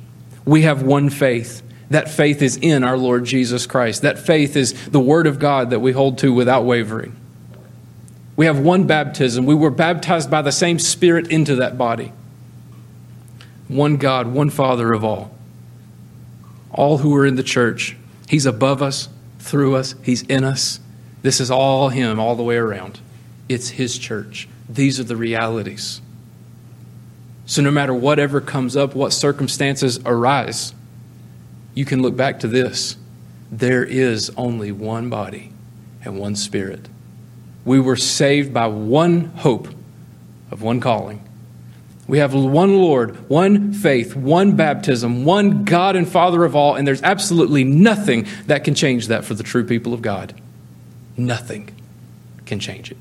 We 0.46 0.64
have 0.64 0.84
one 0.84 1.10
faith. 1.10 1.64
That 1.90 2.10
faith 2.10 2.42
is 2.42 2.58
in 2.58 2.84
our 2.84 2.98
Lord 2.98 3.26
Jesus 3.26 3.66
Christ. 3.66 4.04
That 4.04 4.20
faith 4.20 4.56
is 4.56 4.90
the 4.90 5.00
Word 5.00 5.26
of 5.28 5.40
God 5.40 5.72
that 5.72 5.80
we 5.80 5.92
hold 5.92 6.20
to 6.20 6.32
without 6.32 6.64
wavering. 6.64 7.16
We 8.36 8.46
have 8.46 8.60
one 8.60 8.86
baptism. 8.86 9.46
We 9.46 9.56
were 9.56 9.70
baptized 9.70 10.32
by 10.32 10.42
the 10.42 10.52
same 10.52 10.80
Spirit 10.80 11.30
into 11.30 11.56
that 11.58 11.78
body. 11.78 12.14
One 13.68 13.98
God, 13.98 14.28
one 14.28 14.50
Father 14.50 14.94
of 14.94 15.04
all. 15.04 15.32
All 16.72 17.00
who 17.00 17.14
are 17.16 17.26
in 17.26 17.36
the 17.36 17.44
church. 17.44 17.98
He's 18.30 18.46
above 18.46 18.82
us, 18.82 19.10
through 19.40 19.76
us, 19.76 19.96
He's 20.04 20.22
in 20.24 20.44
us. 20.44 20.80
This 21.22 21.42
is 21.42 21.52
all 21.52 21.90
Him 21.90 22.20
all 22.20 22.36
the 22.36 22.44
way 22.44 22.56
around. 22.56 23.00
It's 23.50 23.70
His 23.70 23.98
church. 23.98 24.48
These 24.70 25.00
are 25.00 25.04
the 25.04 25.16
realities. 25.16 26.00
So, 27.46 27.64
no 27.64 27.72
matter 27.72 27.94
whatever 27.94 28.40
comes 28.40 28.78
up, 28.78 28.94
what 28.94 29.12
circumstances 29.12 30.00
arise, 30.06 30.74
you 31.74 31.86
can 31.86 32.02
look 32.02 32.16
back 32.16 32.40
to 32.42 32.48
this. 32.48 32.96
There 33.52 33.84
is 33.84 34.32
only 34.38 34.72
one 34.72 35.10
body 35.10 35.52
and 36.04 36.20
one 36.20 36.36
spirit 36.36 36.88
we 37.66 37.80
were 37.80 37.96
saved 37.96 38.54
by 38.54 38.68
one 38.68 39.26
hope 39.26 39.68
of 40.52 40.62
one 40.62 40.80
calling. 40.80 41.24
We 42.08 42.18
have 42.18 42.34
one 42.34 42.76
Lord, 42.76 43.30
one 43.30 43.74
faith, 43.74 44.16
one 44.16 44.56
baptism, 44.56 45.24
one 45.26 45.66
God 45.66 45.96
and 45.96 46.10
Father 46.10 46.44
of 46.44 46.56
all, 46.56 46.76
and 46.76 46.88
there's 46.88 47.04
absolutely 47.04 47.64
nothing 47.64 48.26
that 48.48 48.64
can 48.64 48.74
change 48.74 49.08
that 49.08 49.24
for 49.24 49.36
the 49.36 49.44
true 49.44 49.64
people 49.64 49.94
of 49.94 50.02
God. 50.02 50.34
Nothing 51.16 51.70
can 52.48 52.60
change 52.60 52.90
it. 52.90 52.98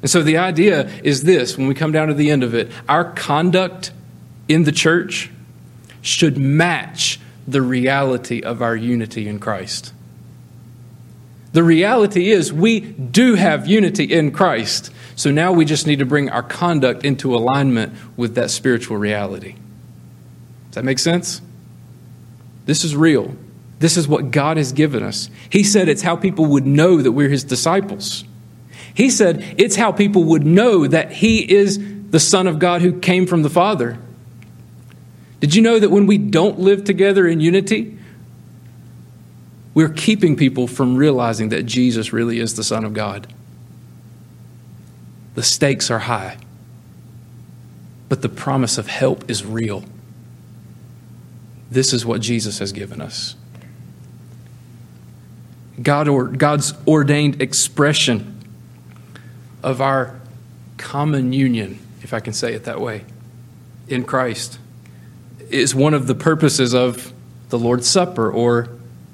And 0.00 0.10
so 0.10 0.22
the 0.22 0.38
idea 0.38 0.88
is 1.02 1.24
this 1.24 1.58
when 1.58 1.66
we 1.66 1.74
come 1.74 1.92
down 1.92 2.08
to 2.08 2.14
the 2.14 2.30
end 2.30 2.42
of 2.42 2.54
it, 2.54 2.70
our 2.88 3.12
conduct 3.12 3.92
in 4.48 4.64
the 4.64 4.72
church 4.72 5.30
should 6.06 6.38
match 6.38 7.20
the 7.46 7.62
reality 7.62 8.40
of 8.40 8.62
our 8.62 8.76
unity 8.76 9.28
in 9.28 9.38
Christ. 9.38 9.92
The 11.52 11.62
reality 11.62 12.30
is, 12.30 12.52
we 12.52 12.80
do 12.80 13.34
have 13.34 13.66
unity 13.66 14.04
in 14.04 14.30
Christ. 14.30 14.92
So 15.14 15.30
now 15.30 15.52
we 15.52 15.64
just 15.64 15.86
need 15.86 16.00
to 16.00 16.06
bring 16.06 16.28
our 16.28 16.42
conduct 16.42 17.04
into 17.04 17.34
alignment 17.34 17.94
with 18.16 18.34
that 18.34 18.50
spiritual 18.50 18.98
reality. 18.98 19.52
Does 20.66 20.74
that 20.74 20.84
make 20.84 20.98
sense? 20.98 21.40
This 22.66 22.84
is 22.84 22.94
real. 22.94 23.34
This 23.78 23.96
is 23.96 24.06
what 24.06 24.30
God 24.30 24.56
has 24.56 24.72
given 24.72 25.02
us. 25.02 25.30
He 25.50 25.62
said 25.62 25.88
it's 25.88 26.02
how 26.02 26.16
people 26.16 26.46
would 26.46 26.66
know 26.66 27.00
that 27.00 27.12
we're 27.12 27.28
His 27.28 27.44
disciples. 27.44 28.24
He 28.94 29.08
said 29.10 29.54
it's 29.58 29.76
how 29.76 29.92
people 29.92 30.24
would 30.24 30.44
know 30.44 30.86
that 30.86 31.12
He 31.12 31.50
is 31.50 31.78
the 32.10 32.20
Son 32.20 32.46
of 32.46 32.58
God 32.58 32.82
who 32.82 32.98
came 33.00 33.26
from 33.26 33.42
the 33.42 33.50
Father. 33.50 33.98
Did 35.40 35.54
you 35.54 35.62
know 35.62 35.78
that 35.78 35.90
when 35.90 36.06
we 36.06 36.18
don't 36.18 36.58
live 36.58 36.84
together 36.84 37.26
in 37.26 37.40
unity, 37.40 37.98
we're 39.74 39.90
keeping 39.90 40.36
people 40.36 40.66
from 40.66 40.96
realizing 40.96 41.50
that 41.50 41.64
Jesus 41.64 42.10
really 42.12 42.40
is 42.40 42.54
the 42.56 42.64
Son 42.64 42.82
of 42.84 42.94
God. 42.94 43.26
The 45.34 45.42
stakes 45.42 45.90
are 45.90 45.98
high. 45.98 46.38
but 48.08 48.22
the 48.22 48.28
promise 48.28 48.78
of 48.78 48.86
help 48.86 49.28
is 49.30 49.44
real. 49.44 49.84
This 51.70 51.92
is 51.92 52.06
what 52.06 52.20
Jesus 52.20 52.60
has 52.60 52.72
given 52.72 53.00
us. 53.00 53.34
God 55.82 56.08
or, 56.08 56.24
God's 56.24 56.72
ordained 56.86 57.42
expression 57.42 58.40
of 59.62 59.80
our 59.80 60.18
common 60.78 61.32
union, 61.32 61.78
if 62.02 62.14
I 62.14 62.20
can 62.20 62.32
say 62.32 62.54
it 62.54 62.64
that 62.64 62.80
way, 62.80 63.04
in 63.88 64.04
Christ, 64.04 64.58
is 65.50 65.74
one 65.74 65.94
of 65.94 66.06
the 66.06 66.14
purposes 66.14 66.74
of 66.74 67.12
the 67.48 67.58
Lord's 67.58 67.88
Supper 67.88 68.30
or 68.30 68.68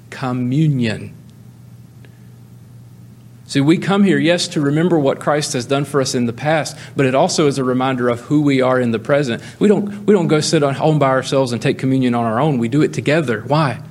communion. 0.09 1.15
See, 3.45 3.61
we 3.61 3.77
come 3.77 4.03
here, 4.03 4.17
yes, 4.17 4.47
to 4.49 4.61
remember 4.61 4.97
what 4.97 5.19
Christ 5.19 5.53
has 5.53 5.65
done 5.65 5.85
for 5.85 6.01
us 6.01 6.15
in 6.15 6.25
the 6.25 6.33
past, 6.33 6.75
but 6.95 7.05
it 7.05 7.13
also 7.13 7.45
is 7.45 7.57
a 7.57 7.63
reminder 7.63 8.09
of 8.09 8.21
who 8.21 8.41
we 8.41 8.61
are 8.61 8.79
in 8.79 8.91
the 8.91 8.99
present. 8.99 9.43
We 9.59 9.67
don't, 9.67 10.05
we 10.07 10.13
don't 10.13 10.27
go 10.27 10.39
sit 10.39 10.63
on 10.63 10.73
home 10.73 10.97
by 10.97 11.09
ourselves 11.09 11.51
and 11.51 11.61
take 11.61 11.77
communion 11.77 12.15
on 12.15 12.25
our 12.25 12.39
own. 12.39 12.57
We 12.57 12.67
do 12.67 12.81
it 12.81 12.93
together. 12.93 13.41
Why? 13.41 13.83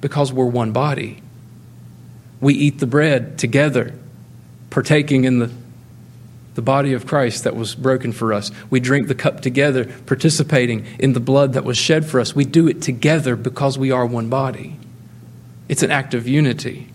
Because 0.00 0.32
we're 0.32 0.46
one 0.46 0.72
body. 0.72 1.22
We 2.40 2.54
eat 2.54 2.78
the 2.78 2.86
bread 2.86 3.38
together, 3.38 3.94
partaking 4.70 5.24
in 5.24 5.40
the, 5.40 5.50
the 6.60 6.64
body 6.64 6.92
of 6.92 7.06
Christ 7.06 7.44
that 7.44 7.56
was 7.56 7.74
broken 7.74 8.12
for 8.12 8.34
us. 8.34 8.50
We 8.68 8.80
drink 8.80 9.08
the 9.08 9.14
cup 9.14 9.40
together, 9.40 9.86
participating 10.04 10.84
in 10.98 11.14
the 11.14 11.20
blood 11.20 11.54
that 11.54 11.64
was 11.64 11.78
shed 11.78 12.04
for 12.04 12.20
us. 12.20 12.34
We 12.34 12.44
do 12.44 12.68
it 12.68 12.82
together 12.82 13.34
because 13.34 13.78
we 13.78 13.90
are 13.90 14.04
one 14.04 14.28
body. 14.28 14.78
It's 15.70 15.82
an 15.82 15.90
act 15.90 16.12
of 16.12 16.28
unity. 16.28 16.92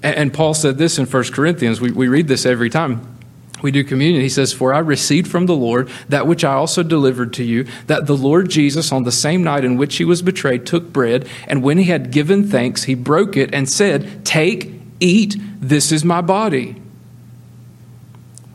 And 0.00 0.32
Paul 0.32 0.54
said 0.54 0.78
this 0.78 0.96
in 0.96 1.06
1 1.06 1.24
Corinthians. 1.32 1.80
We, 1.80 1.90
we 1.90 2.06
read 2.06 2.28
this 2.28 2.46
every 2.46 2.70
time 2.70 3.18
we 3.62 3.72
do 3.72 3.82
communion. 3.82 4.22
He 4.22 4.28
says, 4.28 4.52
For 4.52 4.72
I 4.72 4.78
received 4.78 5.26
from 5.26 5.46
the 5.46 5.56
Lord 5.56 5.90
that 6.08 6.28
which 6.28 6.44
I 6.44 6.52
also 6.52 6.84
delivered 6.84 7.32
to 7.32 7.42
you, 7.42 7.66
that 7.88 8.06
the 8.06 8.16
Lord 8.16 8.48
Jesus, 8.48 8.92
on 8.92 9.02
the 9.02 9.10
same 9.10 9.42
night 9.42 9.64
in 9.64 9.76
which 9.76 9.96
he 9.96 10.04
was 10.04 10.22
betrayed, 10.22 10.66
took 10.66 10.92
bread, 10.92 11.28
and 11.48 11.64
when 11.64 11.78
he 11.78 11.84
had 11.86 12.12
given 12.12 12.46
thanks, 12.46 12.84
he 12.84 12.94
broke 12.94 13.36
it 13.36 13.52
and 13.52 13.68
said, 13.68 14.24
Take, 14.24 14.70
eat, 15.00 15.34
this 15.58 15.90
is 15.90 16.04
my 16.04 16.20
body, 16.20 16.80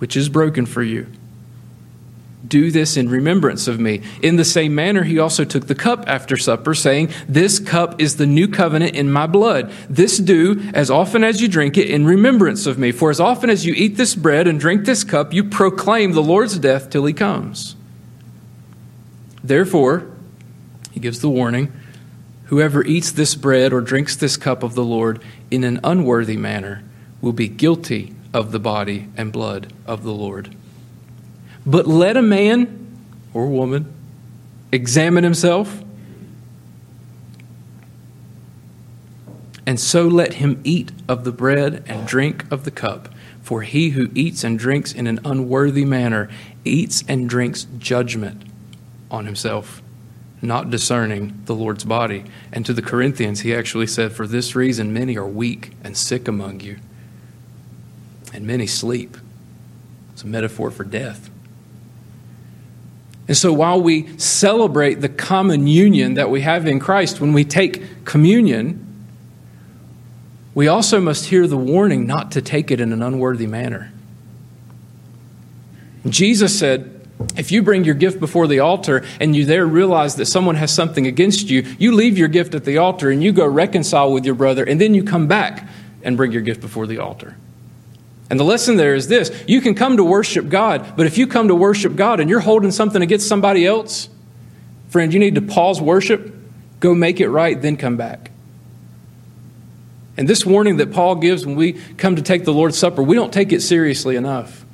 which 0.03 0.17
is 0.17 0.27
broken 0.27 0.65
for 0.65 0.83
you. 0.83 1.07
Do 2.45 2.71
this 2.71 2.97
in 2.97 3.07
remembrance 3.07 3.69
of 3.69 3.79
me. 3.79 4.01
In 4.21 4.35
the 4.35 4.43
same 4.43 4.75
manner, 4.75 5.03
he 5.03 5.17
also 5.17 5.45
took 5.45 5.67
the 5.67 5.75
cup 5.75 6.03
after 6.07 6.35
supper, 6.35 6.73
saying, 6.73 7.09
This 7.25 7.57
cup 7.57 8.01
is 8.01 8.17
the 8.17 8.25
new 8.25 8.49
covenant 8.49 8.97
in 8.97 9.09
my 9.09 9.27
blood. 9.27 9.71
This 9.89 10.17
do 10.17 10.59
as 10.73 10.91
often 10.91 11.23
as 11.23 11.41
you 11.41 11.47
drink 11.47 11.77
it 11.77 11.89
in 11.89 12.05
remembrance 12.05 12.65
of 12.65 12.77
me. 12.77 12.91
For 12.91 13.11
as 13.11 13.21
often 13.21 13.49
as 13.49 13.65
you 13.65 13.73
eat 13.75 13.95
this 13.95 14.13
bread 14.13 14.45
and 14.45 14.59
drink 14.59 14.83
this 14.83 15.05
cup, 15.05 15.31
you 15.31 15.45
proclaim 15.45 16.11
the 16.11 16.21
Lord's 16.21 16.59
death 16.59 16.89
till 16.89 17.05
he 17.05 17.13
comes. 17.13 17.77
Therefore, 19.41 20.11
he 20.91 20.99
gives 20.99 21.21
the 21.21 21.29
warning 21.29 21.71
whoever 22.47 22.83
eats 22.83 23.09
this 23.09 23.35
bread 23.35 23.71
or 23.71 23.79
drinks 23.79 24.17
this 24.17 24.35
cup 24.35 24.63
of 24.63 24.75
the 24.75 24.83
Lord 24.83 25.23
in 25.49 25.63
an 25.63 25.79
unworthy 25.81 26.35
manner 26.35 26.83
will 27.21 27.31
be 27.31 27.47
guilty 27.47 28.13
of 28.33 28.51
the 28.51 28.59
body 28.59 29.07
and 29.15 29.31
blood 29.31 29.71
of 29.85 30.03
the 30.03 30.13
Lord. 30.13 30.55
But 31.65 31.87
let 31.87 32.17
a 32.17 32.21
man 32.21 32.97
or 33.33 33.47
woman 33.47 33.93
examine 34.71 35.23
himself, 35.23 35.83
and 39.65 39.79
so 39.79 40.07
let 40.07 40.35
him 40.35 40.59
eat 40.63 40.91
of 41.07 41.23
the 41.23 41.31
bread 41.31 41.83
and 41.87 42.05
drink 42.07 42.51
of 42.51 42.65
the 42.65 42.71
cup. 42.71 43.09
For 43.41 43.61
he 43.61 43.89
who 43.89 44.09
eats 44.15 44.43
and 44.43 44.57
drinks 44.57 44.93
in 44.93 45.05
an 45.05 45.19
unworthy 45.25 45.83
manner 45.83 46.29
eats 46.63 47.03
and 47.09 47.29
drinks 47.29 47.67
judgment 47.77 48.41
on 49.11 49.25
himself, 49.25 49.81
not 50.41 50.69
discerning 50.69 51.41
the 51.45 51.53
Lord's 51.53 51.83
body. 51.83 52.23
And 52.53 52.65
to 52.65 52.73
the 52.73 52.81
Corinthians, 52.81 53.41
he 53.41 53.53
actually 53.53 53.87
said, 53.87 54.13
For 54.13 54.27
this 54.27 54.55
reason, 54.55 54.93
many 54.93 55.17
are 55.17 55.27
weak 55.27 55.73
and 55.83 55.95
sick 55.97 56.27
among 56.27 56.61
you, 56.61 56.77
and 58.33 58.45
many 58.45 58.67
sleep. 58.67 59.17
It's 60.11 60.23
a 60.23 60.27
metaphor 60.27 60.71
for 60.71 60.83
death. 60.83 61.29
And 63.27 63.37
so 63.37 63.53
while 63.53 63.81
we 63.81 64.17
celebrate 64.17 64.95
the 64.95 65.07
common 65.07 65.65
union 65.65 66.15
that 66.15 66.29
we 66.29 66.41
have 66.41 66.67
in 66.67 66.79
Christ 66.79 67.21
when 67.21 67.31
we 67.31 67.45
take 67.45 68.05
communion, 68.05 68.85
we 70.53 70.67
also 70.67 70.99
must 70.99 71.25
hear 71.25 71.47
the 71.47 71.57
warning 71.57 72.05
not 72.05 72.33
to 72.33 72.41
take 72.41 72.69
it 72.69 72.81
in 72.81 72.91
an 72.91 73.01
unworthy 73.01 73.47
manner. 73.47 73.91
Jesus 76.07 76.57
said, 76.59 77.07
if 77.37 77.51
you 77.51 77.63
bring 77.63 77.85
your 77.85 77.95
gift 77.95 78.19
before 78.19 78.47
the 78.47 78.59
altar 78.59 79.05
and 79.21 79.35
you 79.35 79.45
there 79.45 79.65
realize 79.65 80.15
that 80.17 80.25
someone 80.25 80.55
has 80.55 80.73
something 80.73 81.07
against 81.07 81.49
you, 81.49 81.61
you 81.79 81.93
leave 81.93 82.17
your 82.17 82.27
gift 82.27 82.53
at 82.53 82.65
the 82.65 82.77
altar 82.77 83.09
and 83.09 83.23
you 83.23 83.31
go 83.31 83.47
reconcile 83.47 84.11
with 84.11 84.25
your 84.25 84.35
brother, 84.35 84.65
and 84.65 84.81
then 84.81 84.93
you 84.93 85.03
come 85.03 85.27
back 85.27 85.67
and 86.03 86.17
bring 86.17 86.33
your 86.33 86.41
gift 86.41 86.59
before 86.59 86.85
the 86.85 86.97
altar. 86.97 87.37
And 88.33 88.39
the 88.39 88.45
lesson 88.45 88.77
there 88.77 88.95
is 88.95 89.07
this 89.07 89.29
you 89.47 89.61
can 89.61 89.75
come 89.75 89.97
to 89.97 90.03
worship 90.03 90.49
God, 90.49 90.95
but 90.97 91.05
if 91.05 91.19
you 91.19 91.27
come 91.27 91.49
to 91.49 91.55
worship 91.55 91.95
God 91.95 92.19
and 92.19 92.27
you're 92.27 92.39
holding 92.39 92.71
something 92.71 92.99
against 92.99 93.27
somebody 93.27 93.63
else, 93.63 94.09
friend, 94.89 95.13
you 95.13 95.19
need 95.19 95.35
to 95.35 95.41
pause 95.43 95.79
worship, 95.79 96.33
go 96.79 96.95
make 96.95 97.19
it 97.19 97.29
right, 97.29 97.61
then 97.61 97.77
come 97.77 97.95
back. 97.95 98.31
And 100.17 100.27
this 100.27 100.47
warning 100.47 100.77
that 100.77 100.91
Paul 100.91 101.17
gives 101.17 101.45
when 101.45 101.55
we 101.55 101.73
come 101.73 102.15
to 102.15 102.23
take 102.23 102.43
the 102.43 102.51
Lord's 102.51 102.75
Supper, 102.75 103.03
we 103.03 103.15
don't 103.15 103.31
take 103.31 103.51
it 103.51 103.61
seriously 103.61 104.15
enough. 104.15 104.65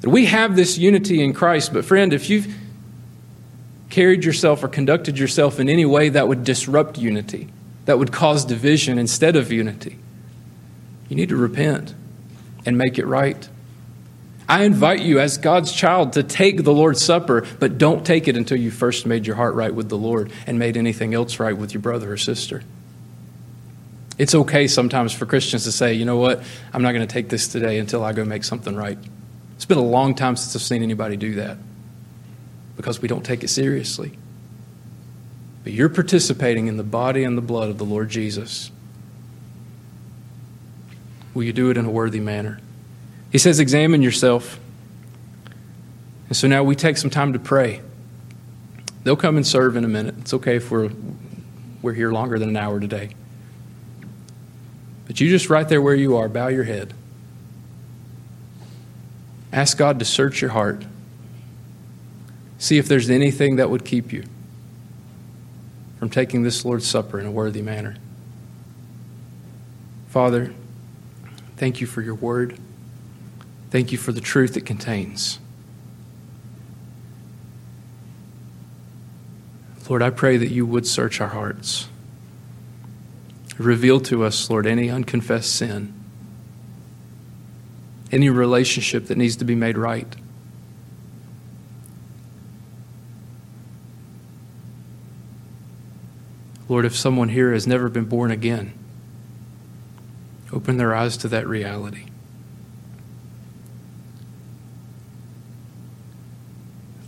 That 0.00 0.10
We 0.10 0.24
have 0.24 0.56
this 0.56 0.76
unity 0.76 1.22
in 1.22 1.34
Christ, 1.34 1.72
but 1.72 1.84
friend, 1.84 2.12
if 2.12 2.28
you've 2.28 2.52
carried 3.90 4.24
yourself 4.24 4.64
or 4.64 4.68
conducted 4.68 5.20
yourself 5.20 5.60
in 5.60 5.68
any 5.68 5.84
way 5.84 6.08
that 6.08 6.26
would 6.26 6.42
disrupt 6.42 6.98
unity, 6.98 7.46
that 7.84 7.96
would 7.96 8.10
cause 8.10 8.44
division 8.44 8.98
instead 8.98 9.36
of 9.36 9.52
unity, 9.52 10.00
you 11.08 11.16
need 11.16 11.28
to 11.30 11.36
repent 11.36 11.94
and 12.66 12.76
make 12.76 12.98
it 12.98 13.06
right. 13.06 13.48
I 14.48 14.64
invite 14.64 15.00
you, 15.00 15.20
as 15.20 15.36
God's 15.36 15.72
child, 15.72 16.14
to 16.14 16.22
take 16.22 16.64
the 16.64 16.72
Lord's 16.72 17.04
Supper, 17.04 17.46
but 17.58 17.76
don't 17.76 18.04
take 18.04 18.28
it 18.28 18.36
until 18.36 18.56
you 18.56 18.70
first 18.70 19.04
made 19.04 19.26
your 19.26 19.36
heart 19.36 19.54
right 19.54 19.74
with 19.74 19.90
the 19.90 19.98
Lord 19.98 20.32
and 20.46 20.58
made 20.58 20.76
anything 20.76 21.12
else 21.12 21.38
right 21.38 21.56
with 21.56 21.74
your 21.74 21.82
brother 21.82 22.12
or 22.12 22.16
sister. 22.16 22.62
It's 24.16 24.34
okay 24.34 24.66
sometimes 24.66 25.12
for 25.12 25.26
Christians 25.26 25.64
to 25.64 25.72
say, 25.72 25.92
you 25.92 26.04
know 26.04 26.16
what, 26.16 26.42
I'm 26.72 26.82
not 26.82 26.92
going 26.92 27.06
to 27.06 27.12
take 27.12 27.28
this 27.28 27.46
today 27.48 27.78
until 27.78 28.02
I 28.02 28.12
go 28.12 28.24
make 28.24 28.42
something 28.42 28.74
right. 28.74 28.98
It's 29.54 29.66
been 29.66 29.78
a 29.78 29.82
long 29.82 30.14
time 30.14 30.36
since 30.36 30.56
I've 30.56 30.66
seen 30.66 30.82
anybody 30.82 31.16
do 31.16 31.34
that 31.34 31.58
because 32.76 33.02
we 33.02 33.08
don't 33.08 33.24
take 33.24 33.44
it 33.44 33.48
seriously. 33.48 34.12
But 35.62 35.72
you're 35.72 35.88
participating 35.88 36.68
in 36.68 36.78
the 36.78 36.84
body 36.84 37.22
and 37.24 37.36
the 37.36 37.42
blood 37.42 37.68
of 37.68 37.76
the 37.76 37.84
Lord 37.84 38.08
Jesus. 38.08 38.70
Will 41.38 41.44
you 41.44 41.52
do 41.52 41.70
it 41.70 41.76
in 41.76 41.84
a 41.84 41.90
worthy 41.90 42.18
manner? 42.18 42.58
He 43.30 43.38
says, 43.38 43.60
Examine 43.60 44.02
yourself. 44.02 44.58
And 46.26 46.36
so 46.36 46.48
now 46.48 46.64
we 46.64 46.74
take 46.74 46.96
some 46.96 47.10
time 47.10 47.32
to 47.32 47.38
pray. 47.38 47.80
They'll 49.04 49.14
come 49.14 49.36
and 49.36 49.46
serve 49.46 49.76
in 49.76 49.84
a 49.84 49.88
minute. 49.88 50.16
It's 50.18 50.34
okay 50.34 50.56
if 50.56 50.68
we're, 50.72 50.90
we're 51.80 51.92
here 51.92 52.10
longer 52.10 52.40
than 52.40 52.48
an 52.48 52.56
hour 52.56 52.80
today. 52.80 53.10
But 55.06 55.20
you 55.20 55.28
just 55.28 55.48
right 55.48 55.68
there 55.68 55.80
where 55.80 55.94
you 55.94 56.16
are, 56.16 56.28
bow 56.28 56.48
your 56.48 56.64
head. 56.64 56.92
Ask 59.52 59.78
God 59.78 60.00
to 60.00 60.04
search 60.04 60.40
your 60.40 60.50
heart. 60.50 60.86
See 62.58 62.78
if 62.78 62.88
there's 62.88 63.10
anything 63.10 63.54
that 63.54 63.70
would 63.70 63.84
keep 63.84 64.12
you 64.12 64.24
from 66.00 66.10
taking 66.10 66.42
this 66.42 66.64
Lord's 66.64 66.88
Supper 66.88 67.20
in 67.20 67.26
a 67.26 67.30
worthy 67.30 67.62
manner. 67.62 67.94
Father, 70.08 70.52
Thank 71.58 71.80
you 71.80 71.88
for 71.88 72.02
your 72.02 72.14
word. 72.14 72.56
Thank 73.70 73.90
you 73.90 73.98
for 73.98 74.12
the 74.12 74.20
truth 74.20 74.56
it 74.56 74.64
contains. 74.64 75.40
Lord, 79.88 80.00
I 80.00 80.10
pray 80.10 80.36
that 80.36 80.50
you 80.50 80.64
would 80.64 80.86
search 80.86 81.20
our 81.20 81.28
hearts. 81.28 81.88
Reveal 83.58 83.98
to 84.02 84.22
us, 84.22 84.48
Lord, 84.48 84.66
any 84.68 84.88
unconfessed 84.88 85.52
sin, 85.52 85.92
any 88.12 88.30
relationship 88.30 89.06
that 89.06 89.18
needs 89.18 89.34
to 89.36 89.44
be 89.44 89.56
made 89.56 89.76
right. 89.76 90.14
Lord, 96.68 96.84
if 96.84 96.94
someone 96.94 97.30
here 97.30 97.52
has 97.52 97.66
never 97.66 97.88
been 97.88 98.04
born 98.04 98.30
again, 98.30 98.74
Open 100.52 100.76
their 100.76 100.94
eyes 100.94 101.16
to 101.18 101.28
that 101.28 101.46
reality. 101.46 102.06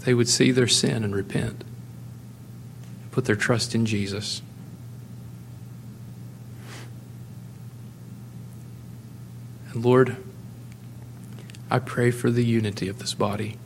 They 0.04 0.14
would 0.14 0.28
see 0.28 0.50
their 0.50 0.66
sin 0.66 1.04
and 1.04 1.14
repent, 1.14 1.64
put 3.10 3.26
their 3.26 3.36
trust 3.36 3.74
in 3.74 3.86
Jesus. 3.86 4.42
And 9.72 9.84
Lord, 9.84 10.16
I 11.70 11.78
pray 11.78 12.10
for 12.10 12.30
the 12.30 12.44
unity 12.44 12.88
of 12.88 12.98
this 12.98 13.14
body. 13.14 13.56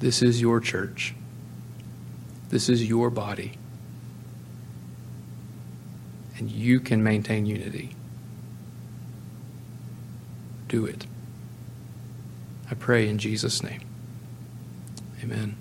This 0.00 0.22
is 0.22 0.40
your 0.40 0.60
church. 0.60 1.14
This 2.48 2.68
is 2.68 2.88
your 2.88 3.10
body. 3.10 3.52
And 6.38 6.50
you 6.50 6.80
can 6.80 7.02
maintain 7.02 7.46
unity. 7.46 7.94
Do 10.68 10.84
it. 10.86 11.06
I 12.70 12.74
pray 12.74 13.08
in 13.08 13.18
Jesus' 13.18 13.62
name. 13.62 13.82
Amen. 15.22 15.56